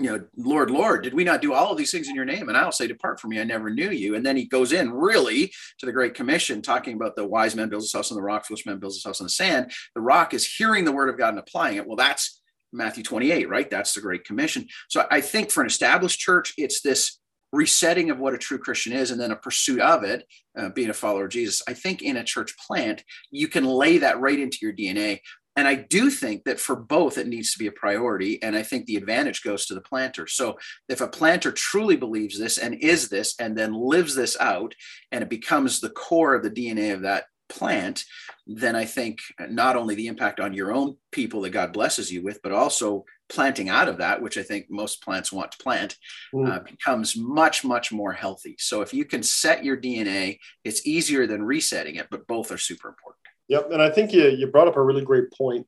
you 0.00 0.10
know, 0.10 0.24
Lord, 0.36 0.70
Lord, 0.70 1.02
did 1.02 1.12
we 1.12 1.24
not 1.24 1.42
do 1.42 1.52
all 1.52 1.72
of 1.72 1.78
these 1.78 1.90
things 1.90 2.08
in 2.08 2.14
your 2.14 2.24
name? 2.24 2.48
And 2.48 2.56
I'll 2.56 2.72
say, 2.72 2.86
Depart 2.86 3.20
from 3.20 3.30
me, 3.30 3.40
I 3.40 3.44
never 3.44 3.68
knew 3.68 3.90
you. 3.90 4.14
And 4.14 4.24
then 4.24 4.36
he 4.36 4.46
goes 4.46 4.72
in 4.72 4.90
really 4.90 5.52
to 5.78 5.86
the 5.86 5.92
Great 5.92 6.14
Commission, 6.14 6.62
talking 6.62 6.94
about 6.94 7.16
the 7.16 7.26
wise 7.26 7.54
man 7.54 7.68
builds 7.68 7.86
his 7.86 7.92
house 7.92 8.10
on 8.10 8.16
the 8.16 8.22
rock, 8.22 8.46
foolish 8.46 8.64
man 8.64 8.78
builds 8.78 8.96
his 8.96 9.04
house 9.04 9.20
on 9.20 9.26
the 9.26 9.30
sand. 9.30 9.72
The 9.94 10.00
rock 10.00 10.32
is 10.32 10.46
hearing 10.46 10.84
the 10.84 10.92
word 10.92 11.10
of 11.10 11.18
God 11.18 11.30
and 11.30 11.38
applying 11.38 11.76
it. 11.76 11.86
Well, 11.86 11.96
that's 11.96 12.39
Matthew 12.72 13.02
28, 13.02 13.48
right? 13.48 13.68
That's 13.68 13.94
the 13.94 14.00
Great 14.00 14.24
Commission. 14.24 14.66
So 14.88 15.06
I 15.10 15.20
think 15.20 15.50
for 15.50 15.60
an 15.60 15.66
established 15.66 16.20
church, 16.20 16.54
it's 16.56 16.80
this 16.80 17.18
resetting 17.52 18.10
of 18.10 18.18
what 18.18 18.34
a 18.34 18.38
true 18.38 18.58
Christian 18.58 18.92
is 18.92 19.10
and 19.10 19.20
then 19.20 19.32
a 19.32 19.36
pursuit 19.36 19.80
of 19.80 20.04
it, 20.04 20.24
uh, 20.56 20.68
being 20.70 20.90
a 20.90 20.94
follower 20.94 21.24
of 21.24 21.30
Jesus. 21.30 21.62
I 21.66 21.74
think 21.74 22.02
in 22.02 22.16
a 22.16 22.24
church 22.24 22.54
plant, 22.56 23.02
you 23.30 23.48
can 23.48 23.64
lay 23.64 23.98
that 23.98 24.20
right 24.20 24.38
into 24.38 24.58
your 24.62 24.72
DNA. 24.72 25.20
And 25.56 25.66
I 25.66 25.74
do 25.74 26.10
think 26.10 26.44
that 26.44 26.60
for 26.60 26.76
both, 26.76 27.18
it 27.18 27.26
needs 27.26 27.52
to 27.52 27.58
be 27.58 27.66
a 27.66 27.72
priority. 27.72 28.40
And 28.42 28.54
I 28.54 28.62
think 28.62 28.86
the 28.86 28.96
advantage 28.96 29.42
goes 29.42 29.66
to 29.66 29.74
the 29.74 29.80
planter. 29.80 30.26
So 30.28 30.58
if 30.88 31.00
a 31.00 31.08
planter 31.08 31.50
truly 31.50 31.96
believes 31.96 32.38
this 32.38 32.56
and 32.56 32.74
is 32.74 33.08
this 33.08 33.34
and 33.38 33.58
then 33.58 33.74
lives 33.74 34.14
this 34.14 34.36
out, 34.40 34.74
and 35.10 35.22
it 35.22 35.28
becomes 35.28 35.80
the 35.80 35.90
core 35.90 36.34
of 36.34 36.44
the 36.44 36.50
DNA 36.50 36.94
of 36.94 37.02
that 37.02 37.24
plant, 37.50 38.04
then 38.46 38.74
I 38.74 38.84
think 38.86 39.18
not 39.48 39.76
only 39.76 39.94
the 39.94 40.06
impact 40.06 40.40
on 40.40 40.54
your 40.54 40.72
own 40.72 40.96
people 41.12 41.42
that 41.42 41.50
God 41.50 41.72
blesses 41.72 42.10
you 42.10 42.22
with, 42.22 42.40
but 42.42 42.52
also 42.52 43.04
planting 43.28 43.68
out 43.68 43.88
of 43.88 43.98
that, 43.98 44.22
which 44.22 44.38
I 44.38 44.42
think 44.42 44.66
most 44.70 45.02
plants 45.02 45.30
want 45.30 45.52
to 45.52 45.58
plant, 45.58 45.96
mm. 46.34 46.48
uh, 46.48 46.60
becomes 46.60 47.16
much, 47.16 47.64
much 47.64 47.92
more 47.92 48.12
healthy. 48.12 48.56
So 48.58 48.80
if 48.80 48.94
you 48.94 49.04
can 49.04 49.22
set 49.22 49.64
your 49.64 49.76
DNA, 49.76 50.38
it's 50.64 50.86
easier 50.86 51.26
than 51.26 51.42
resetting 51.42 51.96
it, 51.96 52.08
but 52.10 52.26
both 52.26 52.50
are 52.50 52.58
super 52.58 52.88
important. 52.88 53.20
Yep. 53.48 53.72
And 53.72 53.82
I 53.82 53.90
think 53.90 54.12
you, 54.12 54.28
you 54.28 54.46
brought 54.46 54.68
up 54.68 54.76
a 54.76 54.82
really 54.82 55.04
great 55.04 55.30
point. 55.32 55.66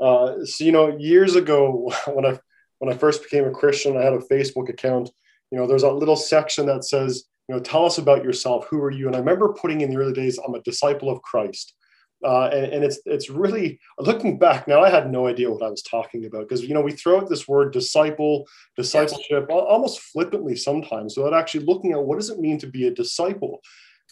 Uh, 0.00 0.44
so, 0.44 0.64
you 0.64 0.72
know, 0.72 0.96
years 0.96 1.36
ago 1.36 1.92
when 2.06 2.26
I, 2.26 2.38
when 2.78 2.92
I 2.92 2.96
first 2.96 3.22
became 3.22 3.44
a 3.44 3.50
Christian, 3.50 3.96
I 3.96 4.02
had 4.02 4.12
a 4.12 4.18
Facebook 4.18 4.68
account, 4.68 5.10
you 5.50 5.58
know, 5.58 5.66
there's 5.66 5.82
a 5.82 5.90
little 5.90 6.16
section 6.16 6.66
that 6.66 6.84
says, 6.84 7.24
you 7.48 7.54
know, 7.54 7.60
tell 7.60 7.86
us 7.86 7.98
about 7.98 8.24
yourself. 8.24 8.66
Who 8.68 8.80
are 8.82 8.90
you? 8.90 9.06
And 9.06 9.16
I 9.16 9.20
remember 9.20 9.52
putting 9.54 9.80
in 9.80 9.90
the 9.90 9.96
early 9.96 10.12
days, 10.12 10.38
I'm 10.38 10.54
a 10.54 10.62
disciple 10.62 11.10
of 11.10 11.22
Christ. 11.22 11.74
Uh, 12.24 12.46
and, 12.46 12.72
and, 12.72 12.84
it's 12.84 12.98
it's 13.06 13.30
really 13.30 13.78
looking 14.00 14.40
back 14.40 14.66
now. 14.66 14.82
I 14.82 14.90
had 14.90 15.08
no 15.08 15.28
idea 15.28 15.48
what 15.48 15.62
I 15.62 15.70
was 15.70 15.82
talking 15.82 16.24
about 16.24 16.48
because 16.48 16.64
you 16.64 16.74
know 16.74 16.80
we 16.80 16.90
throw 16.90 17.18
out 17.18 17.28
this 17.28 17.46
word 17.46 17.72
disciple, 17.72 18.44
discipleship, 18.76 19.46
yes. 19.48 19.48
almost 19.48 20.00
flippantly 20.00 20.56
sometimes, 20.56 21.16
without 21.16 21.32
actually 21.32 21.64
looking 21.64 21.92
at 21.92 22.02
what 22.02 22.16
does 22.16 22.28
it 22.28 22.40
mean 22.40 22.58
to 22.58 22.66
be 22.66 22.88
a 22.88 22.90
disciple. 22.90 23.60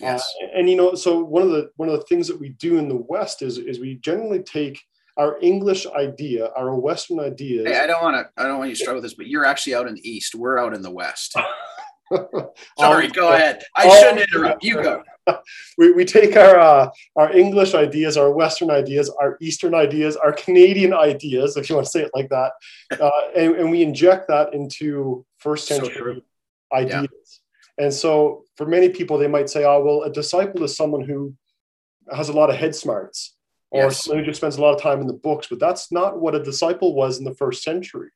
Uh, 0.00 0.06
yes. 0.06 0.34
Uh, 0.40 0.56
and 0.56 0.70
you 0.70 0.76
know, 0.76 0.94
so 0.94 1.18
one 1.18 1.42
of 1.42 1.50
the 1.50 1.68
one 1.74 1.88
of 1.88 1.98
the 1.98 2.06
things 2.06 2.28
that 2.28 2.38
we 2.38 2.50
do 2.50 2.78
in 2.78 2.88
the 2.88 2.94
West 3.08 3.42
is 3.42 3.58
is 3.58 3.80
we 3.80 3.96
generally 3.96 4.40
take 4.44 4.80
our 5.16 5.38
English 5.42 5.84
idea, 5.88 6.50
our 6.56 6.76
Western 6.76 7.18
ideas. 7.18 7.66
Hey, 7.66 7.80
I 7.80 7.88
don't 7.88 8.04
want 8.04 8.14
to 8.14 8.40
I 8.40 8.46
don't 8.46 8.58
want 8.58 8.70
you 8.70 8.76
to 8.76 8.80
struggle 8.80 9.02
with 9.02 9.10
this, 9.10 9.14
but 9.14 9.26
you're 9.26 9.44
actually 9.44 9.74
out 9.74 9.88
in 9.88 9.94
the 9.94 10.08
East. 10.08 10.36
We're 10.36 10.58
out 10.58 10.74
in 10.74 10.82
the 10.82 10.92
West. 10.92 11.34
Sorry, 12.78 13.08
go 13.08 13.32
ahead. 13.32 13.62
I 13.76 14.00
shouldn't 14.00 14.20
interrupt. 14.20 14.62
You 14.62 14.82
go. 14.82 15.02
we, 15.78 15.92
we 15.92 16.04
take 16.04 16.36
our 16.36 16.58
uh, 16.58 16.90
our 17.16 17.32
English 17.32 17.74
ideas, 17.74 18.16
our 18.16 18.30
Western 18.30 18.70
ideas, 18.70 19.10
our 19.20 19.36
Eastern 19.40 19.74
ideas, 19.74 20.16
our 20.16 20.32
Canadian 20.32 20.92
ideas, 20.92 21.56
if 21.56 21.68
you 21.68 21.74
want 21.74 21.86
to 21.86 21.90
say 21.90 22.02
it 22.02 22.10
like 22.14 22.28
that, 22.28 22.52
uh, 23.00 23.10
and, 23.36 23.56
and 23.56 23.70
we 23.70 23.82
inject 23.82 24.28
that 24.28 24.54
into 24.54 25.24
first 25.38 25.66
century 25.66 26.22
so 26.22 26.76
ideas. 26.76 27.08
Yeah. 27.78 27.84
And 27.84 27.92
so, 27.92 28.44
for 28.56 28.66
many 28.66 28.88
people, 28.88 29.18
they 29.18 29.28
might 29.28 29.50
say, 29.50 29.64
"Oh, 29.64 29.84
well, 29.84 30.02
a 30.02 30.12
disciple 30.12 30.62
is 30.64 30.76
someone 30.76 31.02
who 31.02 31.34
has 32.14 32.28
a 32.28 32.32
lot 32.32 32.50
of 32.50 32.56
head 32.56 32.74
smarts, 32.74 33.34
or 33.70 33.84
yes. 33.84 34.04
someone 34.04 34.24
who 34.24 34.30
just 34.30 34.38
spends 34.38 34.56
a 34.56 34.62
lot 34.62 34.74
of 34.74 34.80
time 34.80 35.00
in 35.00 35.06
the 35.06 35.12
books." 35.12 35.48
But 35.48 35.58
that's 35.58 35.92
not 35.92 36.20
what 36.20 36.34
a 36.34 36.42
disciple 36.42 36.94
was 36.94 37.18
in 37.18 37.24
the 37.24 37.34
first 37.34 37.62
century. 37.62 38.10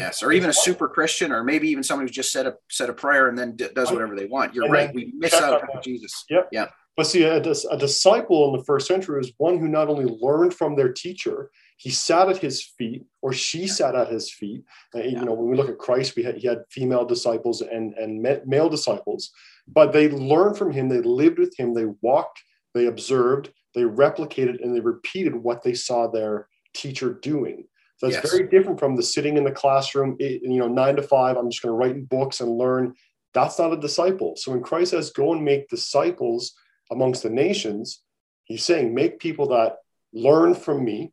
Yes, 0.00 0.22
or 0.22 0.32
even 0.32 0.50
a 0.50 0.52
super 0.52 0.88
Christian, 0.88 1.32
or 1.32 1.44
maybe 1.44 1.68
even 1.68 1.82
someone 1.82 2.06
who 2.06 2.12
just 2.12 2.32
said 2.32 2.46
a 2.46 2.54
said 2.70 2.90
a 2.90 2.92
prayer 2.92 3.28
and 3.28 3.38
then 3.38 3.56
d- 3.56 3.68
does 3.74 3.90
whatever 3.90 4.16
they 4.16 4.26
want. 4.26 4.54
You're 4.54 4.64
and 4.64 4.72
right. 4.72 4.94
We 4.94 5.12
miss 5.16 5.34
out 5.34 5.62
on 5.62 5.82
Jesus. 5.82 6.24
Yep. 6.28 6.48
Yeah. 6.52 6.66
But 6.96 7.06
see, 7.06 7.24
a, 7.24 7.36
a 7.36 7.78
disciple 7.78 8.48
in 8.48 8.58
the 8.58 8.64
first 8.64 8.86
century 8.86 9.18
was 9.18 9.32
one 9.38 9.58
who 9.58 9.66
not 9.66 9.88
only 9.88 10.04
learned 10.04 10.54
from 10.54 10.76
their 10.76 10.92
teacher, 10.92 11.50
he 11.76 11.90
sat 11.90 12.28
at 12.28 12.38
his 12.38 12.62
feet, 12.62 13.04
or 13.20 13.32
she 13.32 13.66
sat 13.66 13.96
at 13.96 14.08
his 14.08 14.32
feet. 14.32 14.62
Uh, 14.94 14.98
yeah. 14.98 15.18
You 15.18 15.24
know, 15.24 15.32
when 15.34 15.50
we 15.50 15.56
look 15.56 15.68
at 15.68 15.78
Christ, 15.78 16.14
we 16.16 16.22
had 16.22 16.36
he 16.36 16.46
had 16.46 16.64
female 16.70 17.04
disciples 17.04 17.60
and 17.62 17.94
and 17.94 18.22
male 18.46 18.68
disciples, 18.68 19.32
but 19.66 19.92
they 19.92 20.08
learned 20.08 20.56
from 20.56 20.72
him. 20.72 20.88
They 20.88 21.00
lived 21.00 21.38
with 21.38 21.58
him. 21.58 21.74
They 21.74 21.86
walked. 22.00 22.42
They 22.74 22.86
observed. 22.86 23.50
They 23.74 23.82
replicated, 23.82 24.62
and 24.62 24.74
they 24.74 24.80
repeated 24.80 25.34
what 25.34 25.62
they 25.62 25.74
saw 25.74 26.06
their 26.06 26.48
teacher 26.74 27.12
doing. 27.12 27.66
So 27.96 28.08
it's 28.08 28.16
yes. 28.16 28.30
very 28.30 28.48
different 28.48 28.80
from 28.80 28.96
the 28.96 29.02
sitting 29.02 29.36
in 29.36 29.44
the 29.44 29.52
classroom, 29.52 30.16
you 30.18 30.58
know, 30.58 30.68
nine 30.68 30.96
to 30.96 31.02
five. 31.02 31.36
I'm 31.36 31.50
just 31.50 31.62
going 31.62 31.72
to 31.72 31.76
write 31.76 31.96
in 31.96 32.04
books 32.04 32.40
and 32.40 32.58
learn. 32.58 32.94
That's 33.32 33.58
not 33.58 33.72
a 33.72 33.76
disciple. 33.76 34.34
So 34.36 34.52
when 34.52 34.62
Christ 34.62 34.90
says, 34.90 35.10
"Go 35.10 35.32
and 35.32 35.44
make 35.44 35.68
disciples 35.68 36.54
amongst 36.90 37.22
the 37.22 37.30
nations," 37.30 38.02
He's 38.44 38.64
saying, 38.64 38.94
"Make 38.94 39.18
people 39.18 39.48
that 39.48 39.78
learn 40.12 40.54
from 40.54 40.84
me, 40.84 41.12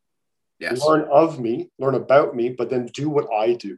yes. 0.60 0.86
learn 0.86 1.08
of 1.10 1.40
me, 1.40 1.72
learn 1.80 1.96
about 1.96 2.36
me, 2.36 2.50
but 2.50 2.70
then 2.70 2.88
do 2.88 3.10
what 3.10 3.32
I 3.32 3.54
do." 3.54 3.78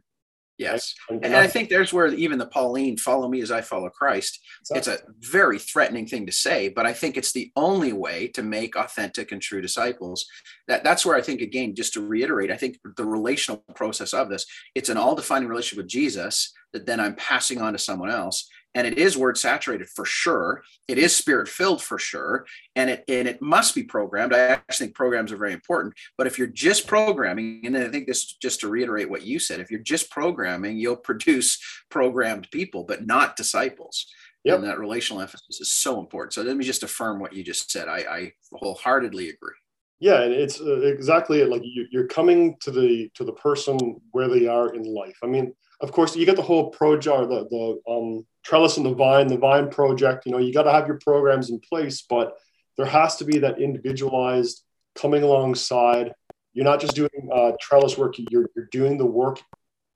Yes. 0.56 0.94
And, 1.08 1.24
and 1.24 1.36
I 1.36 1.48
think 1.48 1.68
there's 1.68 1.92
where 1.92 2.06
even 2.06 2.38
the 2.38 2.46
Pauline, 2.46 2.96
follow 2.96 3.28
me 3.28 3.40
as 3.40 3.50
I 3.50 3.60
follow 3.60 3.88
Christ, 3.88 4.40
exactly. 4.60 4.78
it's 4.78 5.02
a 5.02 5.30
very 5.32 5.58
threatening 5.58 6.06
thing 6.06 6.26
to 6.26 6.32
say, 6.32 6.68
but 6.68 6.86
I 6.86 6.92
think 6.92 7.16
it's 7.16 7.32
the 7.32 7.50
only 7.56 7.92
way 7.92 8.28
to 8.28 8.42
make 8.42 8.76
authentic 8.76 9.32
and 9.32 9.42
true 9.42 9.60
disciples. 9.60 10.26
That 10.68 10.84
that's 10.84 11.04
where 11.04 11.16
I 11.16 11.22
think 11.22 11.40
again, 11.40 11.74
just 11.74 11.94
to 11.94 12.06
reiterate, 12.06 12.52
I 12.52 12.56
think 12.56 12.78
the 12.96 13.04
relational 13.04 13.64
process 13.74 14.14
of 14.14 14.28
this, 14.28 14.46
it's 14.74 14.88
an 14.88 14.96
all-defining 14.96 15.48
relationship 15.48 15.82
with 15.82 15.90
Jesus 15.90 16.52
that 16.72 16.86
then 16.86 17.00
I'm 17.00 17.14
passing 17.16 17.60
on 17.60 17.72
to 17.72 17.78
someone 17.78 18.10
else 18.10 18.48
and 18.74 18.86
it 18.86 18.98
is 18.98 19.16
word 19.16 19.38
saturated 19.38 19.88
for 19.88 20.04
sure. 20.04 20.62
It 20.88 20.98
is 20.98 21.14
spirit 21.14 21.48
filled 21.48 21.82
for 21.82 21.98
sure. 21.98 22.46
And 22.74 22.90
it 22.90 23.04
and 23.08 23.28
it 23.28 23.40
must 23.40 23.74
be 23.74 23.84
programmed. 23.84 24.34
I 24.34 24.38
actually 24.38 24.86
think 24.86 24.96
programs 24.96 25.32
are 25.32 25.36
very 25.36 25.52
important. 25.52 25.94
But 26.18 26.26
if 26.26 26.38
you're 26.38 26.48
just 26.48 26.86
programming 26.86 27.62
and 27.64 27.76
i 27.76 27.88
think 27.88 28.06
this 28.06 28.34
just 28.34 28.60
to 28.60 28.68
reiterate 28.68 29.10
what 29.10 29.22
you 29.22 29.38
said 29.38 29.60
if 29.60 29.70
you're 29.70 29.80
just 29.80 30.10
programming 30.10 30.78
you'll 30.78 30.96
produce 30.96 31.58
programmed 31.90 32.48
people 32.50 32.84
but 32.84 33.06
not 33.06 33.36
disciples. 33.36 34.06
Yep. 34.44 34.56
and 34.56 34.68
that 34.68 34.78
relational 34.78 35.22
emphasis 35.22 35.58
is 35.58 35.72
so 35.72 35.98
important. 35.98 36.34
So 36.34 36.42
let 36.42 36.58
me 36.58 36.66
just 36.66 36.82
affirm 36.82 37.18
what 37.18 37.32
you 37.32 37.42
just 37.42 37.70
said. 37.70 37.88
I, 37.88 37.96
I 37.96 38.32
wholeheartedly 38.52 39.30
agree. 39.30 39.54
Yeah 40.00 40.20
and 40.20 40.34
it's 40.34 40.60
uh, 40.60 40.80
exactly 40.82 41.42
like 41.44 41.62
you, 41.64 41.86
you're 41.90 42.08
coming 42.08 42.56
to 42.60 42.70
the 42.70 43.08
to 43.14 43.24
the 43.24 43.32
person 43.32 43.78
where 44.10 44.28
they 44.28 44.46
are 44.46 44.74
in 44.74 44.82
life. 44.82 45.16
I 45.22 45.28
mean 45.28 45.54
of 45.84 45.92
course 45.92 46.16
you 46.16 46.26
get 46.26 46.36
the 46.36 46.48
whole 46.50 46.70
project 46.70 47.28
the, 47.28 47.40
the 47.54 47.92
um 47.92 48.24
trellis 48.44 48.76
and 48.76 48.86
the 48.86 48.94
vine, 48.94 49.26
the 49.26 49.38
vine 49.38 49.70
project, 49.70 50.26
you 50.26 50.32
know, 50.32 50.38
you 50.38 50.52
got 50.52 50.64
to 50.64 50.72
have 50.72 50.86
your 50.86 50.98
programs 50.98 51.50
in 51.50 51.58
place, 51.58 52.02
but 52.08 52.34
there 52.76 52.86
has 52.86 53.16
to 53.16 53.24
be 53.24 53.38
that 53.38 53.60
individualized 53.60 54.62
coming 54.94 55.22
alongside. 55.22 56.12
You're 56.52 56.66
not 56.66 56.80
just 56.80 56.94
doing 56.94 57.30
uh, 57.32 57.52
trellis 57.60 57.98
work, 57.98 58.14
you're, 58.30 58.46
you're 58.54 58.68
doing 58.70 58.98
the 58.98 59.06
work 59.06 59.40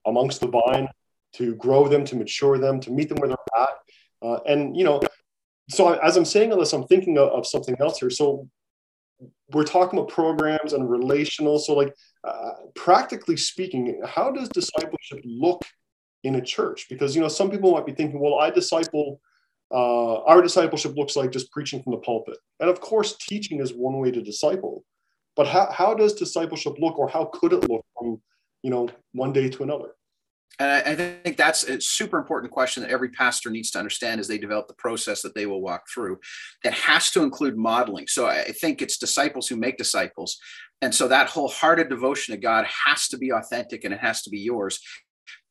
amongst 0.07 0.41
the 0.41 0.49
vine 0.49 0.89
to 1.35 1.55
grow 1.57 1.87
them, 1.87 2.05
to 2.07 2.17
mature 2.17 2.59
them, 2.59 2.81
to 2.81 2.91
meet 2.91 3.11
them 3.11 3.19
where 3.19 3.29
they're 3.29 3.63
at. 3.63 3.69
Uh, 4.23 4.41
and, 4.47 4.77
you 4.77 4.83
know, 4.83 5.01
so 5.69 5.93
as 5.93 6.17
I'm 6.17 6.25
saying 6.25 6.51
all 6.51 6.59
this, 6.59 6.73
I'm 6.73 6.87
thinking 6.87 7.19
of, 7.19 7.29
of, 7.29 7.47
something 7.47 7.77
else 7.79 7.99
here. 7.99 8.09
So 8.09 8.49
we're 9.53 9.65
talking 9.65 9.99
about 9.99 10.11
programs 10.11 10.73
and 10.73 10.89
relational. 10.89 11.59
So, 11.59 11.75
like, 11.75 11.95
uh, 12.25 12.53
practically 12.75 13.37
speaking, 13.37 14.01
how 14.07 14.31
does 14.31 14.49
discipleship 14.49 15.21
look 15.25 15.63
in 16.29 16.37
a 16.37 16.43
church 16.43 16.87
because 16.89 17.15
you 17.17 17.21
know 17.21 17.29
some 17.29 17.51
people 17.51 17.73
might 17.73 17.87
be 17.87 17.93
thinking 17.93 18.21
well 18.21 18.39
i 18.39 18.51
disciple 18.51 19.21
uh, 19.71 20.23
our 20.23 20.41
discipleship 20.41 20.97
looks 20.97 21.15
like 21.15 21.31
just 21.31 21.53
preaching 21.53 21.83
from 21.83 21.93
the 21.93 21.99
pulpit 21.99 22.39
and 22.61 22.71
of 22.71 22.81
course 22.81 23.17
teaching 23.17 23.61
is 23.61 23.73
one 23.75 23.99
way 23.99 24.11
to 24.11 24.23
disciple 24.23 24.85
but 25.39 25.47
how, 25.47 25.71
how 25.71 25.95
does 25.95 26.15
discipleship 26.15 26.81
look 26.81 26.99
or 26.99 27.09
how 27.09 27.27
could 27.27 27.53
it 27.53 27.71
look 27.71 27.87
from, 27.97 28.21
you 28.65 28.71
know, 28.71 28.89
one 29.13 29.33
day 29.33 29.49
to 29.49 29.63
another? 29.63 29.91
And 30.59 30.69
I, 30.69 30.91
I 30.91 30.97
think 30.97 31.37
that's 31.37 31.63
a 31.63 31.81
super 31.81 32.19
important 32.19 32.51
question 32.51 32.83
that 32.83 32.91
every 32.91 33.11
pastor 33.11 33.49
needs 33.49 33.71
to 33.71 33.79
understand 33.79 34.19
as 34.19 34.27
they 34.27 34.39
develop 34.39 34.67
the 34.67 34.75
process 34.75 35.23
that 35.23 35.37
they 35.37 35.47
will 35.47 35.63
walk 35.63 35.85
through. 35.95 36.19
that 36.65 36.73
has 36.73 37.13
to 37.13 37.23
include 37.23 37.57
modeling. 37.57 38.09
So 38.09 38.27
I 38.27 38.51
think 38.51 38.83
it's 38.83 38.99
disciples 38.99 39.47
who 39.47 39.55
make 39.55 39.79
disciples. 39.79 40.39
And 40.83 40.93
so 40.93 41.07
that 41.07 41.29
wholehearted 41.29 41.89
devotion 41.89 42.35
to 42.35 42.41
God 42.41 42.67
has 42.87 43.07
to 43.07 43.17
be 43.17 43.31
authentic 43.31 43.85
and 43.85 43.95
it 43.95 44.01
has 44.01 44.23
to 44.23 44.31
be 44.31 44.41
yours. 44.41 44.81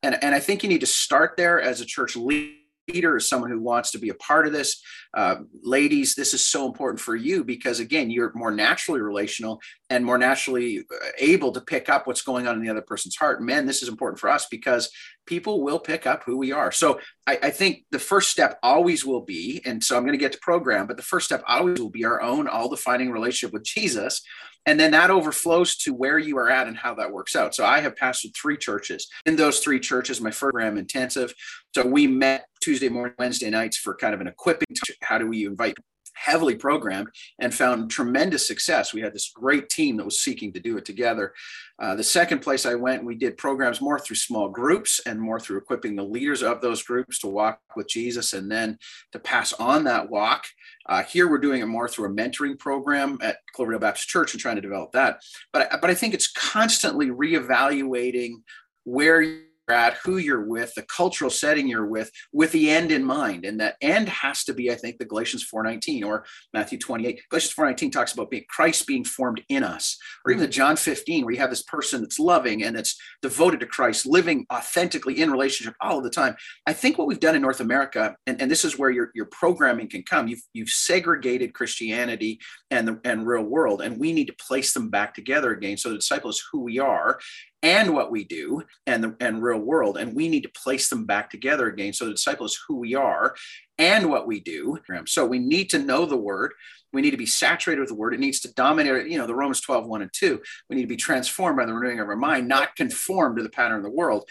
And, 0.04 0.22
and 0.24 0.36
I 0.36 0.40
think 0.40 0.64
you 0.64 0.70
need 0.70 0.82
to 0.82 0.88
start 0.88 1.36
there 1.38 1.62
as 1.62 1.82
a 1.82 1.86
church 1.86 2.16
leader 2.16 3.18
as 3.18 3.28
someone 3.28 3.52
who 3.52 3.60
wants 3.60 3.92
to 3.92 4.00
be 4.00 4.10
a 4.10 4.16
part 4.16 4.48
of 4.48 4.54
this. 4.54 4.82
Uh, 5.14 5.38
ladies, 5.62 6.16
this 6.16 6.34
is 6.34 6.46
so 6.46 6.66
important 6.66 7.00
for 7.00 7.16
you 7.16 7.44
because, 7.44 7.80
again, 7.80 8.10
you're 8.10 8.32
more 8.34 8.52
naturally 8.52 9.02
relational 9.02 9.60
and 9.90 10.06
more 10.06 10.18
naturally 10.18 10.80
uh, 10.80 11.08
able 11.18 11.52
to 11.52 11.62
pick 11.62 11.90
up 11.90 12.08
what's 12.08 12.22
going 12.22 12.48
on 12.48 12.56
in 12.56 12.62
the 12.62 12.70
other 12.70 12.82
person's 12.82 13.16
heart. 13.16 13.42
Men, 13.42 13.66
this 13.66 13.82
is 13.82 13.90
important 13.90 14.20
for 14.20 14.30
us 14.30 14.48
because 14.50 14.90
people 15.26 15.64
will 15.64 15.80
pick 15.80 16.08
up 16.08 16.24
who 16.24 16.38
we 16.38 16.52
are. 16.52 16.72
So 16.72 17.00
I, 17.26 17.40
I 17.44 17.50
think 17.50 17.84
the 17.92 18.00
first 18.00 18.30
step 18.30 18.58
always 18.64 19.06
will 19.06 19.22
be, 19.22 19.62
and 19.66 19.84
so 19.84 19.98
I'm 19.98 20.04
going 20.04 20.14
to 20.14 20.18
get 20.18 20.32
to 20.34 20.40
program, 20.40 20.88
but 20.88 20.98
the 20.98 21.04
first 21.04 21.26
step 21.26 21.44
always 21.48 21.80
will 21.80 21.90
be 21.90 22.06
our 22.06 22.22
own 22.22 22.48
all 22.48 22.70
defining 22.70 23.12
relationship 23.12 23.54
with 23.54 23.64
Jesus 23.64 24.22
and 24.68 24.80
then 24.80 24.92
that 24.92 25.10
overflows 25.10 25.78
to 25.78 25.94
where 25.94 26.20
you 26.20 26.38
are 26.38 26.50
at 26.50 26.68
and 26.68 26.78
how 26.78 26.94
that 26.96 27.12
works 27.12 27.36
out. 27.36 27.56
So 27.56 27.66
I 27.66 27.80
have 27.80 27.96
pastored 27.96 28.36
three 28.36 28.58
churches. 28.58 29.08
In 29.26 29.38
those 29.38 29.60
three 29.60 29.80
churches, 29.80 30.22
my 30.22 30.30
program 30.30 30.78
intensive. 30.78 31.34
So 31.74 31.86
we 31.86 32.06
met 32.06 32.46
Tuesday 32.62 32.90
morning, 32.90 33.16
Wednesday 33.18 33.50
nights 33.50 33.78
for 33.78 33.96
kind 33.96 34.14
of 34.14 34.22
an 34.22 34.28
equipping. 34.28 34.68
How 35.02 35.18
do 35.18 35.28
we 35.28 35.46
invite 35.46 35.76
heavily 36.18 36.56
programmed 36.56 37.10
and 37.40 37.54
found 37.54 37.92
tremendous 37.92 38.48
success. 38.48 38.94
We 38.94 39.02
had 39.02 39.14
this 39.14 39.32
great 39.34 39.70
team 39.70 39.98
that 39.98 40.06
was 40.06 40.20
seeking 40.20 40.52
to 40.54 40.60
do 40.60 40.78
it 40.78 40.86
together. 40.86 41.34
Uh, 41.80 41.96
the 41.96 42.04
second 42.04 42.40
place 42.40 42.66
I 42.66 42.76
went, 42.76 43.06
we 43.06 43.16
did 43.16 43.38
programs 43.38 43.82
more 43.82 44.00
through 44.00 44.16
small 44.16 44.50
groups 44.50 45.00
and 45.06 45.22
more 45.22 45.40
through 45.40 45.58
equipping 45.58 45.96
the 45.96 46.04
leaders 46.04 46.42
of 46.42 46.60
those 46.62 46.82
groups 46.84 47.20
to 47.20 47.28
walk 47.28 47.60
with 47.76 47.88
Jesus 47.88 48.34
and 48.34 48.52
then 48.52 48.78
to 49.12 49.20
pass 49.20 49.54
on 49.54 49.84
that 49.84 50.10
walk. 50.10 50.46
Uh, 50.88 51.04
here 51.04 51.30
we're 51.30 51.38
doing 51.38 51.62
it 51.62 51.68
more 51.68 51.88
through 51.88 52.08
a 52.08 52.14
mentoring 52.14 52.58
program 52.58 53.20
at 53.22 53.38
Cloverdale 53.54 53.80
Baptist 53.80 54.08
Church 54.08 54.34
and 54.34 54.42
trying 54.42 54.56
to 54.56 54.62
develop 54.62 54.92
that. 54.94 55.20
But, 55.54 55.70
but 55.82 55.90
I 55.90 55.94
think 55.94 56.14
it's 56.14 56.32
constantly 56.32 57.08
reevaluating 57.08 58.42
where 58.86 59.22
at, 59.70 59.98
who 60.04 60.18
you're 60.18 60.46
with, 60.46 60.74
the 60.76 60.84
cultural 60.84 61.30
setting 61.30 61.68
you're 61.68 61.86
with, 61.86 62.12
with 62.32 62.52
the 62.52 62.70
end 62.70 62.92
in 62.92 63.04
mind. 63.04 63.46
And 63.46 63.60
that 63.60 63.76
end 63.82 64.10
has 64.10 64.44
to 64.46 64.54
be, 64.54 64.72
I 64.72 64.76
think, 64.76 64.98
the 64.98 65.06
Galatians 65.06 65.48
4.19 65.54 66.06
or 66.06 66.26
Matthew 66.54 66.78
28. 66.78 67.22
Galatians 67.30 67.54
4.19 67.54 67.92
talks 67.92 68.14
about 68.14 68.30
being 68.30 68.46
Christ 68.50 68.88
being 68.88 69.04
formed 69.04 69.42
in 69.50 69.64
us. 69.64 69.98
Or 70.26 70.32
even 70.32 70.42
the 70.42 70.48
John 70.48 70.76
15, 70.76 71.26
where 71.26 71.34
you 71.34 71.40
have 71.40 71.50
this 71.50 71.64
person 71.64 72.02
that's 72.02 72.20
loving 72.20 72.64
and 72.64 72.76
that's 72.76 72.98
devoted 73.22 73.60
to 73.62 73.66
Christ, 73.66 74.06
living 74.06 74.46
authentically 74.52 75.22
in 75.22 75.32
relationship 75.32 75.76
all 75.82 75.98
of 75.98 76.04
the 76.04 76.10
time. 76.10 76.36
I 76.66 76.74
think 76.74 76.98
what 76.98 77.08
we've 77.08 77.20
done 77.20 77.36
in 77.36 77.42
North 77.42 77.60
America, 77.60 78.16
and, 78.26 78.42
and 78.42 78.50
this 78.50 78.66
is 78.66 78.78
where 78.78 78.90
your, 78.90 79.12
your 79.14 79.28
programming 79.32 79.90
can 79.90 80.04
come, 80.04 80.28
you've, 80.28 80.44
you've 80.54 80.70
segregated 80.70 81.54
Christianity 81.54 82.40
and 82.72 82.88
the 82.88 83.00
and 83.04 83.26
real 83.26 83.44
world, 83.44 83.82
and 83.82 84.00
we 84.00 84.14
need 84.14 84.28
to 84.28 84.34
place 84.34 84.74
them 84.74 84.90
back 84.90 85.14
together 85.14 85.52
again. 85.52 85.78
So 85.78 85.90
the 85.90 85.96
disciple 85.96 86.30
is 86.30 86.44
who 86.52 86.62
we 86.62 86.80
are 86.80 87.20
and 87.68 87.94
what 87.94 88.10
we 88.10 88.24
do 88.24 88.64
and 88.86 89.04
the 89.04 89.16
and 89.20 89.44
real 89.44 89.60
world 89.60 89.98
and 89.98 90.16
we 90.16 90.30
need 90.30 90.44
to 90.44 90.50
place 90.50 90.88
them 90.90 91.06
back 91.06 91.30
together 91.30 91.68
again 91.68 91.92
so 91.92 92.06
the 92.06 92.12
disciple 92.12 92.46
is 92.46 92.58
who 92.68 92.78
we 92.78 92.96
are 92.96 93.36
and 93.78 94.10
what 94.10 94.26
we 94.26 94.40
do 94.40 94.80
so 95.06 95.26
we 95.26 95.38
need 95.38 95.70
to 95.70 95.78
know 95.78 96.06
the 96.06 96.16
word 96.16 96.54
we 96.94 97.02
need 97.02 97.12
to 97.12 97.18
be 97.18 97.26
saturated 97.26 97.82
with 97.82 97.90
the 97.90 97.96
word 97.96 98.14
it 98.14 98.22
needs 98.22 98.40
to 98.40 98.54
dominate 98.54 99.08
you 99.08 99.18
know 99.18 99.28
the 99.28 99.36
romans 99.36 99.60
12 99.60 99.86
1 99.86 100.02
and 100.02 100.12
2 100.14 100.40
we 100.70 100.78
need 100.78 100.84
to 100.84 100.88
be 100.88 100.96
transformed 100.96 101.58
by 101.58 101.66
the 101.66 101.74
renewing 101.74 102.00
of 102.00 102.08
our 102.08 102.16
mind 102.16 102.48
not 102.48 102.74
conform 102.78 103.36
to 103.36 103.44
the 103.44 103.50
pattern 103.50 103.78
of 103.78 103.84
the 103.84 103.90
world 103.90 104.24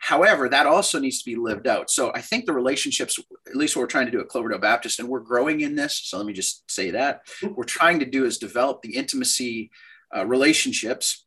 However, 0.00 0.48
that 0.48 0.64
also 0.64 1.00
needs 1.00 1.18
to 1.18 1.24
be 1.28 1.34
lived 1.34 1.66
out. 1.66 1.90
So 1.90 2.12
I 2.14 2.20
think 2.20 2.46
the 2.46 2.52
relationships, 2.52 3.18
at 3.48 3.56
least 3.56 3.74
what 3.74 3.82
we're 3.82 3.88
trying 3.88 4.06
to 4.06 4.12
do 4.12 4.20
at 4.20 4.28
Cloverdale 4.28 4.60
Baptist, 4.60 5.00
and 5.00 5.08
we're 5.08 5.18
growing 5.18 5.60
in 5.60 5.74
this. 5.74 6.00
So 6.04 6.18
let 6.18 6.24
me 6.26 6.32
just 6.32 6.70
say 6.70 6.92
that 6.92 7.22
we're 7.42 7.64
trying 7.64 7.98
to 7.98 8.06
do 8.06 8.24
is 8.24 8.38
develop 8.38 8.80
the 8.80 8.94
intimacy 8.94 9.72
uh, 10.16 10.24
relationships 10.24 11.26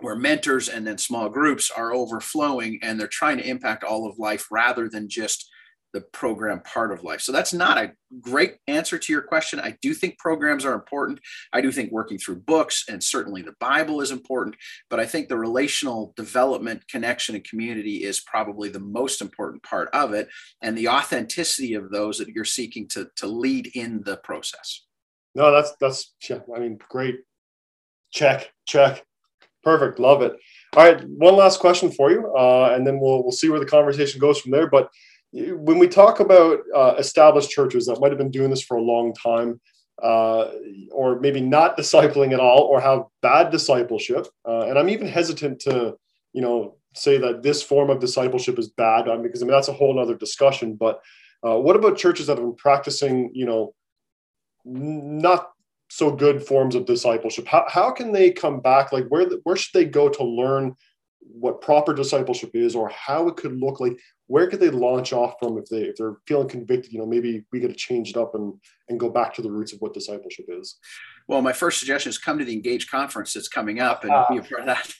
where 0.00 0.16
mentors 0.16 0.68
and 0.68 0.86
then 0.86 0.98
small 0.98 1.28
groups 1.28 1.70
are 1.70 1.92
overflowing 1.92 2.78
and 2.82 2.98
they're 2.98 3.08
trying 3.08 3.38
to 3.38 3.48
impact 3.48 3.84
all 3.84 4.08
of 4.08 4.18
life 4.18 4.46
rather 4.50 4.88
than 4.88 5.08
just 5.08 5.50
the 5.94 6.00
program 6.12 6.60
part 6.60 6.92
of 6.92 7.02
life. 7.02 7.20
So 7.20 7.32
that's 7.32 7.54
not 7.54 7.78
a 7.78 7.92
great 8.20 8.56
answer 8.66 8.98
to 8.98 9.12
your 9.12 9.22
question. 9.22 9.58
I 9.58 9.76
do 9.80 9.94
think 9.94 10.18
programs 10.18 10.64
are 10.64 10.74
important. 10.74 11.18
I 11.52 11.60
do 11.60 11.72
think 11.72 11.90
working 11.90 12.18
through 12.18 12.40
books 12.40 12.84
and 12.88 13.02
certainly 13.02 13.42
the 13.42 13.54
Bible 13.58 14.00
is 14.00 14.10
important, 14.10 14.56
but 14.90 15.00
I 15.00 15.06
think 15.06 15.28
the 15.28 15.38
relational 15.38 16.12
development, 16.16 16.86
connection, 16.88 17.34
and 17.34 17.44
community 17.44 18.04
is 18.04 18.20
probably 18.20 18.68
the 18.68 18.80
most 18.80 19.22
important 19.22 19.62
part 19.62 19.88
of 19.94 20.12
it, 20.12 20.28
and 20.62 20.76
the 20.76 20.88
authenticity 20.88 21.74
of 21.74 21.90
those 21.90 22.18
that 22.18 22.28
you're 22.28 22.44
seeking 22.44 22.86
to 22.88 23.08
to 23.16 23.26
lead 23.26 23.70
in 23.74 24.02
the 24.04 24.18
process. 24.18 24.84
No, 25.34 25.50
that's 25.50 25.72
that's. 25.80 26.12
I 26.30 26.58
mean, 26.58 26.78
great. 26.90 27.20
Check, 28.12 28.52
check. 28.66 29.04
Perfect. 29.68 29.98
Love 29.98 30.22
it. 30.22 30.34
All 30.78 30.82
right. 30.82 31.06
One 31.06 31.36
last 31.36 31.60
question 31.60 31.92
for 31.92 32.10
you, 32.10 32.34
uh, 32.34 32.72
and 32.74 32.86
then 32.86 32.98
we'll 32.98 33.22
we'll 33.22 33.32
see 33.32 33.50
where 33.50 33.60
the 33.60 33.66
conversation 33.66 34.18
goes 34.18 34.40
from 34.40 34.50
there. 34.50 34.66
But 34.66 34.88
when 35.30 35.78
we 35.78 35.86
talk 35.86 36.20
about 36.20 36.60
uh, 36.74 36.94
established 36.96 37.50
churches 37.50 37.84
that 37.84 38.00
might 38.00 38.10
have 38.10 38.16
been 38.16 38.30
doing 38.30 38.48
this 38.48 38.62
for 38.62 38.78
a 38.78 38.82
long 38.82 39.12
time, 39.12 39.60
uh, 40.02 40.52
or 40.90 41.20
maybe 41.20 41.42
not 41.42 41.76
discipling 41.80 42.32
at 42.32 42.40
all, 42.40 42.62
or 42.62 42.80
have 42.80 43.02
bad 43.20 43.50
discipleship, 43.50 44.26
uh, 44.48 44.62
and 44.62 44.78
I'm 44.78 44.88
even 44.88 45.06
hesitant 45.06 45.60
to, 45.60 45.98
you 46.32 46.40
know, 46.40 46.76
say 46.94 47.18
that 47.18 47.42
this 47.42 47.62
form 47.62 47.90
of 47.90 48.00
discipleship 48.00 48.58
is 48.58 48.70
bad, 48.70 49.04
because 49.22 49.42
I 49.42 49.44
mean 49.44 49.52
that's 49.52 49.68
a 49.68 49.74
whole 49.74 50.00
other 50.00 50.16
discussion. 50.16 50.76
But 50.76 51.02
uh, 51.46 51.58
what 51.58 51.76
about 51.76 51.98
churches 51.98 52.28
that 52.28 52.38
have 52.38 52.46
been 52.46 52.56
practicing, 52.56 53.32
you 53.34 53.44
know, 53.44 53.74
not 54.64 55.50
so 55.88 56.10
good 56.10 56.46
forms 56.46 56.74
of 56.74 56.86
discipleship. 56.86 57.46
How, 57.46 57.64
how 57.68 57.90
can 57.90 58.12
they 58.12 58.30
come 58.30 58.60
back? 58.60 58.92
Like 58.92 59.06
where 59.08 59.28
where 59.44 59.56
should 59.56 59.72
they 59.74 59.84
go 59.84 60.08
to 60.08 60.24
learn 60.24 60.74
what 61.20 61.60
proper 61.60 61.92
discipleship 61.94 62.50
is 62.54 62.74
or 62.74 62.88
how 62.90 63.28
it 63.28 63.36
could 63.36 63.58
look 63.58 63.80
like? 63.80 63.98
Where 64.26 64.46
could 64.46 64.60
they 64.60 64.70
launch 64.70 65.12
off 65.12 65.34
from 65.40 65.56
if 65.56 65.66
they 65.66 65.82
if 65.82 65.96
they're 65.96 66.16
feeling 66.26 66.48
convicted 66.48 66.92
you 66.92 66.98
know 66.98 67.06
maybe 67.06 67.44
we 67.52 67.60
got 67.60 67.68
to 67.68 67.74
change 67.74 68.10
it 68.10 68.16
up 68.16 68.34
and 68.34 68.52
and 68.88 69.00
go 69.00 69.08
back 69.08 69.34
to 69.34 69.42
the 69.42 69.50
roots 69.50 69.72
of 69.72 69.80
what 69.80 69.94
discipleship 69.94 70.46
is? 70.48 70.76
Well 71.26 71.42
my 71.42 71.52
first 71.52 71.78
suggestion 71.80 72.10
is 72.10 72.18
come 72.18 72.38
to 72.38 72.44
the 72.44 72.52
engage 72.52 72.88
conference 72.88 73.32
that's 73.32 73.48
coming 73.48 73.80
up 73.80 74.04
and 74.04 74.12
uh, 74.12 74.26
be 74.28 74.38
a 74.38 74.42
part 74.42 74.60
of 74.60 74.66
that 74.66 74.92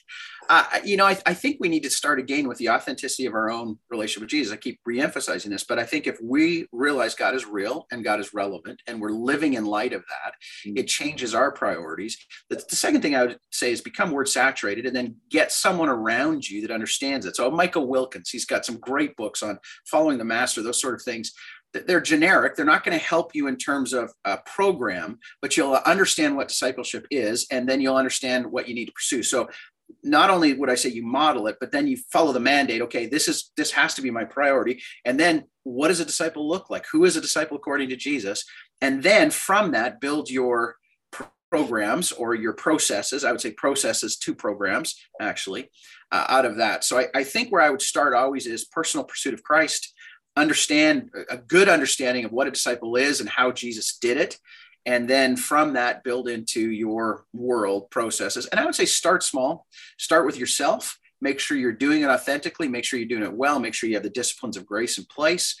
uh, 0.49 0.65
you 0.83 0.97
know, 0.97 1.05
I, 1.05 1.15
I, 1.27 1.35
think 1.35 1.57
we 1.59 1.69
need 1.69 1.83
to 1.83 1.91
start 1.91 2.17
again 2.17 2.47
with 2.47 2.57
the 2.57 2.69
authenticity 2.69 3.27
of 3.27 3.35
our 3.35 3.51
own 3.51 3.77
relationship 3.91 4.21
with 4.21 4.31
Jesus. 4.31 4.51
I 4.51 4.57
keep 4.57 4.79
reemphasizing 4.87 5.49
this, 5.49 5.63
but 5.63 5.77
I 5.77 5.85
think 5.85 6.07
if 6.07 6.17
we 6.23 6.65
realize 6.71 7.13
God 7.13 7.35
is 7.35 7.45
real 7.45 7.85
and 7.91 8.03
God 8.03 8.19
is 8.19 8.33
relevant 8.33 8.81
and 8.87 8.99
we're 8.99 9.11
living 9.11 9.53
in 9.53 9.65
light 9.65 9.93
of 9.93 10.03
that, 10.09 10.33
mm-hmm. 10.65 10.77
it 10.79 10.87
changes 10.87 11.35
our 11.35 11.51
priorities. 11.51 12.17
The, 12.49 12.55
the, 12.67 12.75
second 12.75 13.01
thing 13.01 13.15
I 13.15 13.25
would 13.25 13.37
say 13.51 13.71
is 13.71 13.81
become 13.81 14.09
word 14.09 14.27
saturated 14.27 14.87
and 14.87 14.95
then 14.95 15.17
get 15.29 15.51
someone 15.51 15.89
around 15.89 16.49
you 16.49 16.61
that 16.61 16.71
understands 16.71 17.27
it. 17.27 17.35
So, 17.35 17.51
Michael 17.51 17.87
Wilkins, 17.87 18.31
he's 18.31 18.45
got 18.45 18.65
some 18.65 18.79
great 18.79 19.15
books 19.17 19.43
on 19.43 19.59
following 19.85 20.17
the 20.17 20.25
master, 20.25 20.63
those 20.63 20.81
sort 20.81 20.95
of 20.95 21.03
things 21.03 21.31
they're 21.71 22.01
generic. 22.01 22.55
They're 22.55 22.65
not 22.65 22.83
going 22.83 22.97
to 22.97 23.03
help 23.03 23.35
you 23.35 23.45
in 23.45 23.55
terms 23.55 23.93
of 23.93 24.11
a 24.25 24.39
program, 24.39 25.19
but 25.39 25.55
you'll 25.55 25.75
understand 25.75 26.35
what 26.35 26.47
discipleship 26.47 27.05
is, 27.11 27.45
and 27.51 27.69
then 27.69 27.79
you'll 27.79 27.95
understand 27.95 28.47
what 28.47 28.67
you 28.67 28.73
need 28.73 28.87
to 28.87 28.91
pursue. 28.91 29.21
So 29.21 29.49
not 30.03 30.29
only 30.29 30.53
would 30.53 30.69
I 30.69 30.75
say 30.75 30.89
you 30.89 31.03
model 31.03 31.47
it, 31.47 31.57
but 31.59 31.71
then 31.71 31.87
you 31.87 31.97
follow 32.11 32.31
the 32.31 32.39
mandate. 32.39 32.81
Okay, 32.83 33.05
this 33.07 33.27
is 33.27 33.51
this 33.57 33.71
has 33.71 33.93
to 33.95 34.01
be 34.01 34.11
my 34.11 34.23
priority. 34.23 34.81
And 35.05 35.19
then 35.19 35.45
what 35.63 35.89
does 35.89 35.99
a 35.99 36.05
disciple 36.05 36.47
look 36.47 36.69
like? 36.69 36.85
Who 36.91 37.05
is 37.05 37.17
a 37.17 37.21
disciple 37.21 37.57
according 37.57 37.89
to 37.89 37.95
Jesus? 37.95 38.45
And 38.81 39.03
then 39.03 39.29
from 39.29 39.71
that, 39.71 39.99
build 39.99 40.29
your 40.29 40.77
programs 41.51 42.11
or 42.11 42.35
your 42.35 42.53
processes. 42.53 43.23
I 43.23 43.31
would 43.31 43.41
say 43.41 43.51
processes 43.51 44.17
to 44.17 44.35
programs 44.35 44.95
actually 45.19 45.69
uh, 46.11 46.25
out 46.29 46.45
of 46.45 46.57
that. 46.57 46.83
So 46.83 46.99
I, 46.99 47.07
I 47.15 47.23
think 47.23 47.51
where 47.51 47.61
I 47.61 47.69
would 47.69 47.81
start 47.81 48.13
always 48.13 48.45
is 48.45 48.65
personal 48.65 49.03
pursuit 49.03 49.33
of 49.33 49.43
Christ. 49.43 49.93
Understand 50.37 51.09
a 51.29 51.37
good 51.37 51.67
understanding 51.67 52.23
of 52.23 52.31
what 52.31 52.47
a 52.47 52.51
disciple 52.51 52.95
is 52.95 53.19
and 53.19 53.29
how 53.29 53.51
Jesus 53.51 53.97
did 53.97 54.17
it 54.17 54.37
and 54.89 55.07
then 55.07 55.35
from 55.35 55.73
that 55.73 56.03
build 56.03 56.27
into 56.27 56.71
your 56.71 57.23
world 57.31 57.91
processes. 57.91 58.47
And 58.47 58.59
i 58.59 58.65
would 58.65 58.73
say 58.73 58.85
start 58.85 59.21
small. 59.21 59.67
Start 59.97 60.25
with 60.25 60.35
yourself. 60.35 60.97
Make 61.21 61.39
sure 61.39 61.57
you're 61.57 61.71
doing 61.73 62.01
it 62.01 62.09
authentically. 62.09 62.67
Make 62.67 62.85
sure 62.85 62.97
you're 62.97 63.07
doing 63.07 63.23
it 63.23 63.31
well. 63.31 63.59
Make 63.59 63.75
sure 63.75 63.87
you 63.87 63.95
have 63.97 64.03
the 64.03 64.09
disciplines 64.09 64.57
of 64.57 64.65
grace 64.65 64.97
in 64.97 65.05
place 65.05 65.55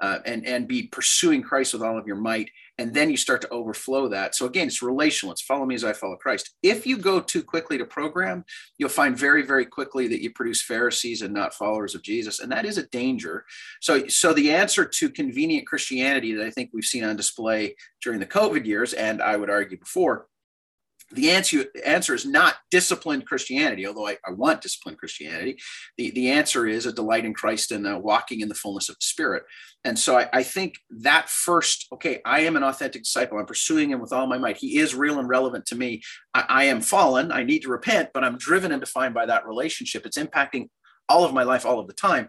uh, 0.00 0.20
and 0.24 0.46
and 0.46 0.66
be 0.66 0.84
pursuing 0.84 1.42
Christ 1.42 1.74
with 1.74 1.82
all 1.82 1.98
of 1.98 2.06
your 2.06 2.16
might, 2.16 2.50
and 2.80 2.94
then 2.94 3.10
you 3.10 3.16
start 3.18 3.42
to 3.42 3.48
overflow 3.50 4.08
that. 4.08 4.34
So 4.34 4.46
again, 4.46 4.66
it's 4.66 4.82
relational. 4.82 5.32
It's 5.32 5.42
follow 5.42 5.66
me 5.66 5.74
as 5.74 5.84
I 5.84 5.92
follow 5.92 6.16
Christ. 6.16 6.54
If 6.62 6.86
you 6.86 6.96
go 6.96 7.20
too 7.20 7.42
quickly 7.42 7.76
to 7.76 7.84
program, 7.84 8.42
you'll 8.78 8.88
find 8.88 9.16
very 9.16 9.42
very 9.42 9.66
quickly 9.66 10.08
that 10.08 10.22
you 10.22 10.30
produce 10.32 10.62
Pharisees 10.62 11.20
and 11.20 11.34
not 11.34 11.54
followers 11.54 11.94
of 11.94 12.02
Jesus, 12.02 12.40
and 12.40 12.50
that 12.50 12.64
is 12.64 12.78
a 12.78 12.86
danger. 12.88 13.44
So 13.80 14.08
so 14.08 14.32
the 14.32 14.50
answer 14.50 14.84
to 14.86 15.10
convenient 15.10 15.66
Christianity 15.66 16.32
that 16.34 16.46
I 16.46 16.50
think 16.50 16.70
we've 16.72 16.84
seen 16.84 17.04
on 17.04 17.16
display 17.16 17.76
during 18.02 18.18
the 18.18 18.26
COVID 18.26 18.64
years, 18.64 18.94
and 18.94 19.20
I 19.20 19.36
would 19.36 19.50
argue 19.50 19.78
before, 19.78 20.26
the 21.12 21.30
answer 21.30 21.64
answer 21.84 22.14
is 22.14 22.24
not 22.24 22.56
disciplined 22.70 23.26
Christianity, 23.26 23.86
although 23.86 24.06
I, 24.06 24.16
I, 24.26 24.32
want 24.32 24.60
disciplined 24.60 24.98
Christianity. 24.98 25.58
The, 25.98 26.10
the 26.12 26.30
answer 26.30 26.66
is 26.66 26.86
a 26.86 26.92
delight 26.92 27.24
in 27.24 27.34
Christ 27.34 27.72
and 27.72 28.02
walking 28.02 28.40
in 28.40 28.48
the 28.48 28.54
fullness 28.54 28.88
of 28.88 28.94
the 28.96 29.04
Spirit. 29.04 29.42
And 29.84 29.98
so 29.98 30.18
I, 30.18 30.28
I, 30.32 30.42
think 30.42 30.76
that 30.90 31.28
first, 31.28 31.86
okay, 31.92 32.20
I 32.24 32.40
am 32.40 32.56
an 32.56 32.62
authentic 32.62 33.02
disciple. 33.02 33.38
I'm 33.38 33.46
pursuing 33.46 33.90
him 33.90 34.00
with 34.00 34.12
all 34.12 34.26
my 34.26 34.38
might. 34.38 34.58
He 34.58 34.78
is 34.78 34.94
real 34.94 35.18
and 35.18 35.28
relevant 35.28 35.66
to 35.66 35.74
me. 35.74 36.02
I, 36.34 36.44
I 36.48 36.64
am 36.64 36.80
fallen. 36.80 37.32
I 37.32 37.42
need 37.42 37.62
to 37.62 37.70
repent, 37.70 38.10
but 38.14 38.22
I'm 38.22 38.38
driven 38.38 38.72
and 38.72 38.80
defined 38.80 39.14
by 39.14 39.26
that 39.26 39.46
relationship. 39.46 40.06
It's 40.06 40.18
impacting 40.18 40.68
all 41.08 41.24
of 41.24 41.34
my 41.34 41.42
life 41.42 41.66
all 41.66 41.80
of 41.80 41.88
the 41.88 41.92
time. 41.92 42.28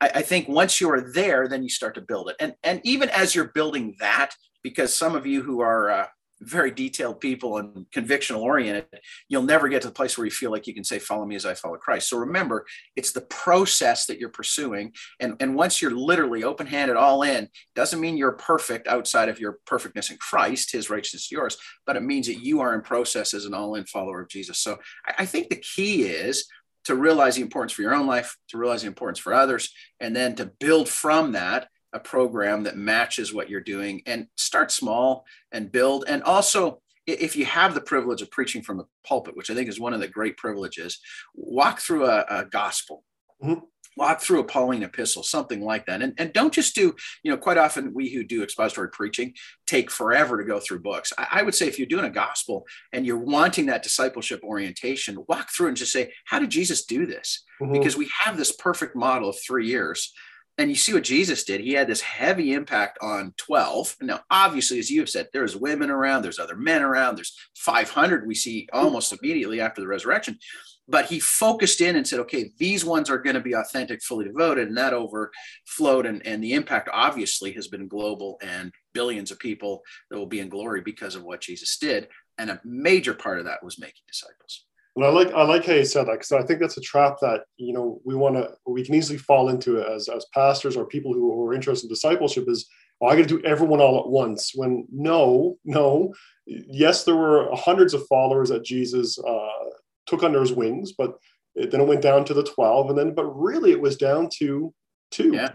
I, 0.00 0.10
I 0.16 0.22
think 0.22 0.48
once 0.48 0.80
you 0.80 0.90
are 0.90 1.12
there, 1.12 1.48
then 1.48 1.62
you 1.62 1.68
start 1.68 1.94
to 1.96 2.00
build 2.00 2.30
it. 2.30 2.36
And, 2.38 2.54
and 2.62 2.80
even 2.84 3.08
as 3.08 3.34
you're 3.34 3.50
building 3.52 3.96
that, 3.98 4.34
because 4.62 4.94
some 4.94 5.16
of 5.16 5.26
you 5.26 5.42
who 5.42 5.60
are 5.62 5.90
uh, 5.90 6.06
very 6.40 6.70
detailed 6.70 7.20
people 7.20 7.58
and 7.58 7.86
convictional 7.94 8.40
oriented, 8.40 8.86
you'll 9.28 9.42
never 9.42 9.68
get 9.68 9.82
to 9.82 9.88
the 9.88 9.94
place 9.94 10.16
where 10.16 10.24
you 10.24 10.30
feel 10.30 10.50
like 10.50 10.66
you 10.66 10.74
can 10.74 10.84
say, 10.84 10.98
Follow 10.98 11.24
me 11.24 11.36
as 11.36 11.46
I 11.46 11.54
follow 11.54 11.76
Christ. 11.76 12.08
So 12.08 12.18
remember, 12.18 12.66
it's 12.96 13.12
the 13.12 13.20
process 13.22 14.06
that 14.06 14.18
you're 14.18 14.30
pursuing. 14.30 14.92
And, 15.20 15.36
and 15.40 15.54
once 15.54 15.80
you're 15.80 15.90
literally 15.90 16.44
open 16.44 16.66
handed, 16.66 16.96
all 16.96 17.22
in, 17.22 17.48
doesn't 17.74 18.00
mean 18.00 18.16
you're 18.16 18.32
perfect 18.32 18.88
outside 18.88 19.28
of 19.28 19.40
your 19.40 19.58
perfectness 19.66 20.10
in 20.10 20.16
Christ, 20.16 20.72
his 20.72 20.90
righteousness 20.90 21.30
yours, 21.30 21.56
but 21.86 21.96
it 21.96 22.02
means 22.02 22.26
that 22.26 22.42
you 22.42 22.60
are 22.60 22.74
in 22.74 22.80
process 22.80 23.34
as 23.34 23.44
an 23.44 23.54
all 23.54 23.74
in 23.74 23.84
follower 23.84 24.22
of 24.22 24.28
Jesus. 24.28 24.58
So 24.58 24.78
I, 25.06 25.14
I 25.22 25.26
think 25.26 25.48
the 25.48 25.56
key 25.56 26.04
is 26.04 26.46
to 26.84 26.94
realize 26.94 27.36
the 27.36 27.42
importance 27.42 27.72
for 27.72 27.82
your 27.82 27.94
own 27.94 28.06
life, 28.06 28.36
to 28.48 28.58
realize 28.58 28.82
the 28.82 28.88
importance 28.88 29.18
for 29.18 29.34
others, 29.34 29.72
and 30.00 30.16
then 30.16 30.34
to 30.36 30.46
build 30.58 30.88
from 30.88 31.32
that 31.32 31.68
a 31.92 32.00
program 32.00 32.62
that 32.64 32.76
matches 32.76 33.32
what 33.34 33.50
you're 33.50 33.60
doing 33.60 34.02
and 34.06 34.26
start 34.36 34.70
small 34.70 35.24
and 35.52 35.72
build. 35.72 36.04
And 36.06 36.22
also, 36.22 36.80
if 37.06 37.34
you 37.34 37.44
have 37.46 37.74
the 37.74 37.80
privilege 37.80 38.22
of 38.22 38.30
preaching 38.30 38.62
from 38.62 38.78
the 38.78 38.84
pulpit, 39.04 39.36
which 39.36 39.50
I 39.50 39.54
think 39.54 39.68
is 39.68 39.80
one 39.80 39.94
of 39.94 40.00
the 40.00 40.08
great 40.08 40.36
privileges, 40.36 41.00
walk 41.34 41.80
through 41.80 42.06
a, 42.06 42.24
a 42.28 42.44
gospel. 42.44 43.04
Mm-hmm. 43.42 43.64
Walk 43.96 44.20
through 44.20 44.38
a 44.38 44.44
Pauline 44.44 44.84
epistle, 44.84 45.24
something 45.24 45.60
like 45.60 45.84
that. 45.86 46.00
And, 46.00 46.14
and 46.16 46.32
don't 46.32 46.54
just 46.54 46.76
do, 46.76 46.94
you 47.24 47.30
know, 47.30 47.36
quite 47.36 47.58
often 47.58 47.92
we 47.92 48.08
who 48.08 48.22
do 48.22 48.42
expository 48.42 48.88
preaching 48.88 49.34
take 49.66 49.90
forever 49.90 50.38
to 50.38 50.44
go 50.44 50.60
through 50.60 50.80
books. 50.80 51.12
I, 51.18 51.26
I 51.32 51.42
would 51.42 51.56
say 51.56 51.66
if 51.66 51.76
you're 51.76 51.88
doing 51.88 52.04
a 52.04 52.10
gospel 52.10 52.64
and 52.92 53.04
you're 53.04 53.18
wanting 53.18 53.66
that 53.66 53.82
discipleship 53.82 54.40
orientation, 54.44 55.24
walk 55.28 55.50
through 55.50 55.68
and 55.68 55.76
just 55.76 55.92
say, 55.92 56.12
how 56.24 56.38
did 56.38 56.50
Jesus 56.50 56.84
do 56.84 57.04
this? 57.04 57.42
Mm-hmm. 57.60 57.72
Because 57.72 57.96
we 57.96 58.08
have 58.22 58.36
this 58.36 58.52
perfect 58.52 58.94
model 58.94 59.30
of 59.30 59.36
three 59.44 59.66
years 59.66 60.12
and 60.58 60.68
you 60.68 60.76
see 60.76 60.92
what 60.92 61.04
Jesus 61.04 61.44
did. 61.44 61.60
He 61.60 61.72
had 61.72 61.86
this 61.86 62.02
heavy 62.02 62.52
impact 62.52 62.98
on 63.00 63.32
12. 63.38 63.96
Now, 64.02 64.20
obviously, 64.30 64.78
as 64.78 64.90
you 64.90 65.00
have 65.00 65.08
said, 65.08 65.28
there's 65.32 65.56
women 65.56 65.90
around, 65.90 66.22
there's 66.22 66.38
other 66.38 66.56
men 66.56 66.82
around, 66.82 67.16
there's 67.16 67.34
500 67.56 68.26
we 68.26 68.34
see 68.34 68.68
almost 68.72 69.12
immediately 69.12 69.60
after 69.60 69.80
the 69.80 69.86
resurrection. 69.86 70.38
But 70.86 71.06
he 71.06 71.20
focused 71.20 71.80
in 71.80 71.94
and 71.94 72.06
said, 72.06 72.18
okay, 72.20 72.50
these 72.58 72.84
ones 72.84 73.08
are 73.08 73.18
going 73.18 73.34
to 73.34 73.40
be 73.40 73.54
authentic, 73.54 74.02
fully 74.02 74.24
devoted. 74.24 74.66
And 74.68 74.76
that 74.76 74.92
overflowed. 74.92 76.04
And, 76.04 76.26
and 76.26 76.42
the 76.42 76.54
impact 76.54 76.88
obviously 76.92 77.52
has 77.52 77.68
been 77.68 77.86
global 77.86 78.38
and 78.42 78.72
billions 78.92 79.30
of 79.30 79.38
people 79.38 79.82
that 80.10 80.18
will 80.18 80.26
be 80.26 80.40
in 80.40 80.48
glory 80.48 80.80
because 80.80 81.14
of 81.14 81.22
what 81.22 81.42
Jesus 81.42 81.78
did. 81.78 82.08
And 82.38 82.50
a 82.50 82.60
major 82.64 83.14
part 83.14 83.38
of 83.38 83.44
that 83.44 83.62
was 83.62 83.78
making 83.78 84.02
disciples. 84.08 84.66
And 85.00 85.08
I 85.08 85.12
like 85.12 85.32
I 85.32 85.44
like 85.44 85.64
how 85.64 85.72
you 85.72 85.84
said 85.86 86.08
that 86.08 86.12
because 86.12 86.32
I 86.32 86.42
think 86.42 86.60
that's 86.60 86.76
a 86.76 86.82
trap 86.82 87.16
that 87.22 87.44
you 87.56 87.72
know 87.72 88.02
we 88.04 88.14
want 88.14 88.36
to 88.36 88.50
we 88.66 88.84
can 88.84 88.94
easily 88.94 89.16
fall 89.16 89.48
into 89.48 89.78
it 89.78 89.88
as 89.90 90.10
as 90.10 90.26
pastors 90.34 90.76
or 90.76 90.84
people 90.84 91.14
who, 91.14 91.32
who 91.32 91.46
are 91.46 91.54
interested 91.54 91.86
in 91.86 91.88
discipleship 91.88 92.44
is 92.48 92.68
oh, 93.00 93.06
I 93.06 93.16
got 93.16 93.26
to 93.26 93.38
do 93.38 93.42
everyone 93.42 93.80
all 93.80 93.98
at 94.00 94.10
once. 94.10 94.52
When 94.54 94.86
no, 94.92 95.56
no, 95.64 96.12
yes, 96.44 97.04
there 97.04 97.16
were 97.16 97.48
hundreds 97.54 97.94
of 97.94 98.06
followers 98.08 98.50
that 98.50 98.62
Jesus 98.62 99.18
uh, 99.18 99.70
took 100.04 100.22
under 100.22 100.40
his 100.40 100.52
wings, 100.52 100.92
but 100.92 101.14
it, 101.54 101.70
then 101.70 101.80
it 101.80 101.88
went 101.88 102.02
down 102.02 102.26
to 102.26 102.34
the 102.34 102.44
twelve, 102.44 102.90
and 102.90 102.98
then 102.98 103.14
but 103.14 103.24
really 103.24 103.70
it 103.70 103.80
was 103.80 103.96
down 103.96 104.28
to 104.40 104.74
two. 105.10 105.32
Yeah, 105.32 105.52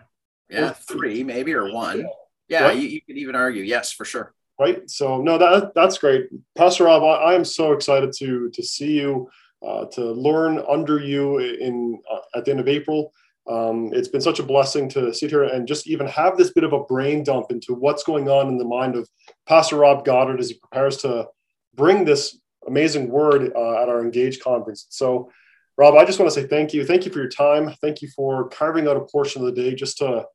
yeah, 0.50 0.72
three 0.72 1.24
maybe 1.24 1.54
or 1.54 1.72
one. 1.72 2.00
Yeah, 2.48 2.68
yeah 2.68 2.72
you, 2.72 2.88
you 2.88 3.02
could 3.02 3.18
even 3.18 3.36
argue 3.36 3.62
yes 3.62 3.92
for 3.92 4.06
sure 4.06 4.35
right? 4.60 4.90
So 4.90 5.22
no, 5.22 5.38
that 5.38 5.74
that's 5.74 5.98
great, 5.98 6.30
Pastor 6.56 6.86
Rob. 6.86 7.04
I, 7.04 7.32
I 7.32 7.34
am 7.34 7.46
so 7.46 7.74
excited 7.74 8.14
to 8.18 8.50
to 8.50 8.64
see 8.64 9.00
you, 9.00 9.30
uh, 9.66 9.86
to 9.94 10.12
learn 10.12 10.64
under 10.68 11.00
you 11.00 11.40
in 11.40 12.00
uh, 12.12 12.38
at 12.38 12.46
the 12.46 12.52
end 12.52 12.60
of 12.60 12.68
April. 12.68 13.14
Um, 13.48 13.92
it's 13.94 14.08
been 14.08 14.22
such 14.22 14.40
a 14.40 14.44
blessing 14.44 14.90
to 14.90 15.14
sit 15.14 15.30
here 15.30 15.44
and 15.44 15.68
just 15.68 15.88
even 15.88 16.08
have 16.08 16.36
this 16.36 16.52
bit 16.52 16.64
of 16.64 16.74
a 16.74 16.84
brain 16.84 17.24
dump 17.24 17.52
into 17.52 17.76
what's 17.76 18.04
going 18.04 18.28
on 18.28 18.48
in 18.48 18.58
the 18.58 18.66
mind 18.66 18.96
of 18.96 19.08
Pastor 19.48 19.78
Rob 19.78 20.04
Godard 20.04 20.40
as 20.40 20.50
he 20.50 20.58
prepares 20.58 20.98
to 20.98 21.28
bring 21.76 22.06
this 22.06 22.40
amazing 22.68 23.10
word 23.10 23.52
uh, 23.56 23.84
at 23.84 23.90
our 23.90 24.02
Engage 24.02 24.40
conference. 24.40 24.88
So, 24.90 25.32
Rob, 25.78 25.94
I 25.94 26.06
just 26.06 26.18
want 26.18 26.32
to 26.32 26.42
say 26.42 26.48
thank 26.48 26.74
you. 26.74 26.86
Thank 26.86 27.06
you 27.06 27.12
for 27.12 27.20
your 27.20 27.30
time. 27.30 27.72
Thank 27.82 28.02
you 28.02 28.08
for 28.16 28.50
carving 28.50 28.88
out 28.88 28.98
a 28.98 29.02
portion 29.02 29.46
of 29.46 29.54
the 29.54 29.62
day 29.62 29.76
just 29.76 30.00
to 30.00 30.26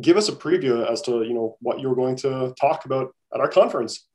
give 0.00 0.16
us 0.16 0.28
a 0.28 0.32
preview 0.32 0.88
as 0.88 1.02
to 1.02 1.22
you 1.22 1.34
know 1.34 1.56
what 1.60 1.80
you're 1.80 1.96
going 1.96 2.14
to 2.14 2.54
talk 2.60 2.84
about 2.84 3.12
at 3.34 3.40
our 3.40 3.48
conference. 3.48 4.06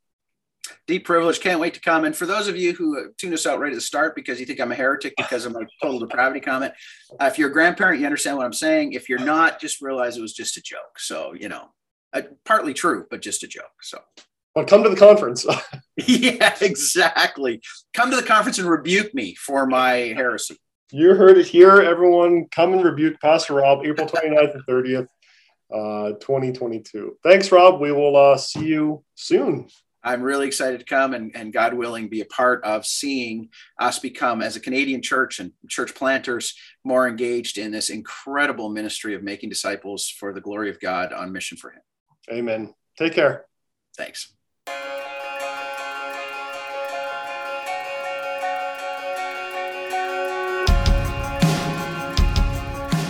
Deep 0.86 1.04
privilege. 1.04 1.40
Can't 1.40 1.60
wait 1.60 1.74
to 1.74 1.80
come. 1.80 2.04
And 2.04 2.16
for 2.16 2.26
those 2.26 2.48
of 2.48 2.56
you 2.56 2.72
who 2.72 3.12
tune 3.18 3.34
us 3.34 3.46
out 3.46 3.58
right 3.58 3.72
at 3.72 3.74
the 3.74 3.80
start 3.80 4.14
because 4.14 4.40
you 4.40 4.46
think 4.46 4.60
I'm 4.60 4.72
a 4.72 4.74
heretic 4.74 5.14
because 5.16 5.44
of 5.44 5.52
my 5.52 5.62
total 5.82 5.98
depravity 5.98 6.40
comment, 6.40 6.72
uh, 7.20 7.26
if 7.26 7.38
you're 7.38 7.50
a 7.50 7.52
grandparent, 7.52 8.00
you 8.00 8.06
understand 8.06 8.36
what 8.36 8.46
I'm 8.46 8.52
saying. 8.52 8.92
If 8.92 9.08
you're 9.08 9.18
not, 9.18 9.60
just 9.60 9.82
realize 9.82 10.16
it 10.16 10.22
was 10.22 10.32
just 10.32 10.56
a 10.56 10.62
joke. 10.62 10.98
So, 10.98 11.34
you 11.34 11.48
know, 11.48 11.68
uh, 12.12 12.22
partly 12.44 12.74
true, 12.74 13.06
but 13.10 13.20
just 13.20 13.42
a 13.42 13.46
joke. 13.46 13.64
So, 13.82 14.00
but 14.54 14.68
come 14.68 14.82
to 14.84 14.88
the 14.88 14.96
conference. 14.96 15.44
yeah, 15.96 16.54
exactly. 16.60 17.60
Come 17.92 18.10
to 18.10 18.16
the 18.16 18.22
conference 18.22 18.58
and 18.58 18.68
rebuke 18.68 19.14
me 19.14 19.34
for 19.34 19.66
my 19.66 20.12
heresy. 20.16 20.56
You 20.92 21.14
heard 21.14 21.38
it 21.38 21.46
here, 21.46 21.82
everyone. 21.82 22.46
Come 22.50 22.72
and 22.72 22.84
rebuke 22.84 23.20
Pastor 23.20 23.54
Rob, 23.54 23.84
April 23.84 24.06
29th 24.06 24.54
and 24.54 24.66
30th 24.66 25.06
uh, 25.74 26.12
2022. 26.20 27.18
Thanks, 27.22 27.50
Rob. 27.50 27.80
We 27.80 27.90
will 27.90 28.16
uh, 28.16 28.36
see 28.36 28.64
you 28.64 29.02
soon. 29.16 29.68
I'm 30.04 30.22
really 30.22 30.46
excited 30.46 30.78
to 30.80 30.86
come 30.86 31.14
and, 31.14 31.34
and 31.34 31.52
God 31.52 31.74
willing 31.74 32.08
be 32.08 32.20
a 32.20 32.26
part 32.26 32.62
of 32.62 32.84
seeing 32.84 33.48
us 33.78 33.98
become, 33.98 34.42
as 34.42 34.54
a 34.54 34.60
Canadian 34.60 35.00
church 35.00 35.40
and 35.40 35.50
church 35.68 35.94
planters, 35.94 36.54
more 36.84 37.08
engaged 37.08 37.56
in 37.56 37.72
this 37.72 37.88
incredible 37.90 38.68
ministry 38.68 39.14
of 39.14 39.22
making 39.22 39.48
disciples 39.48 40.08
for 40.08 40.32
the 40.32 40.42
glory 40.42 40.68
of 40.68 40.78
God 40.78 41.12
on 41.12 41.32
mission 41.32 41.56
for 41.56 41.70
Him. 41.70 41.80
Amen. 42.30 42.74
Take 42.98 43.14
care. 43.14 43.46
Thanks. 43.96 44.32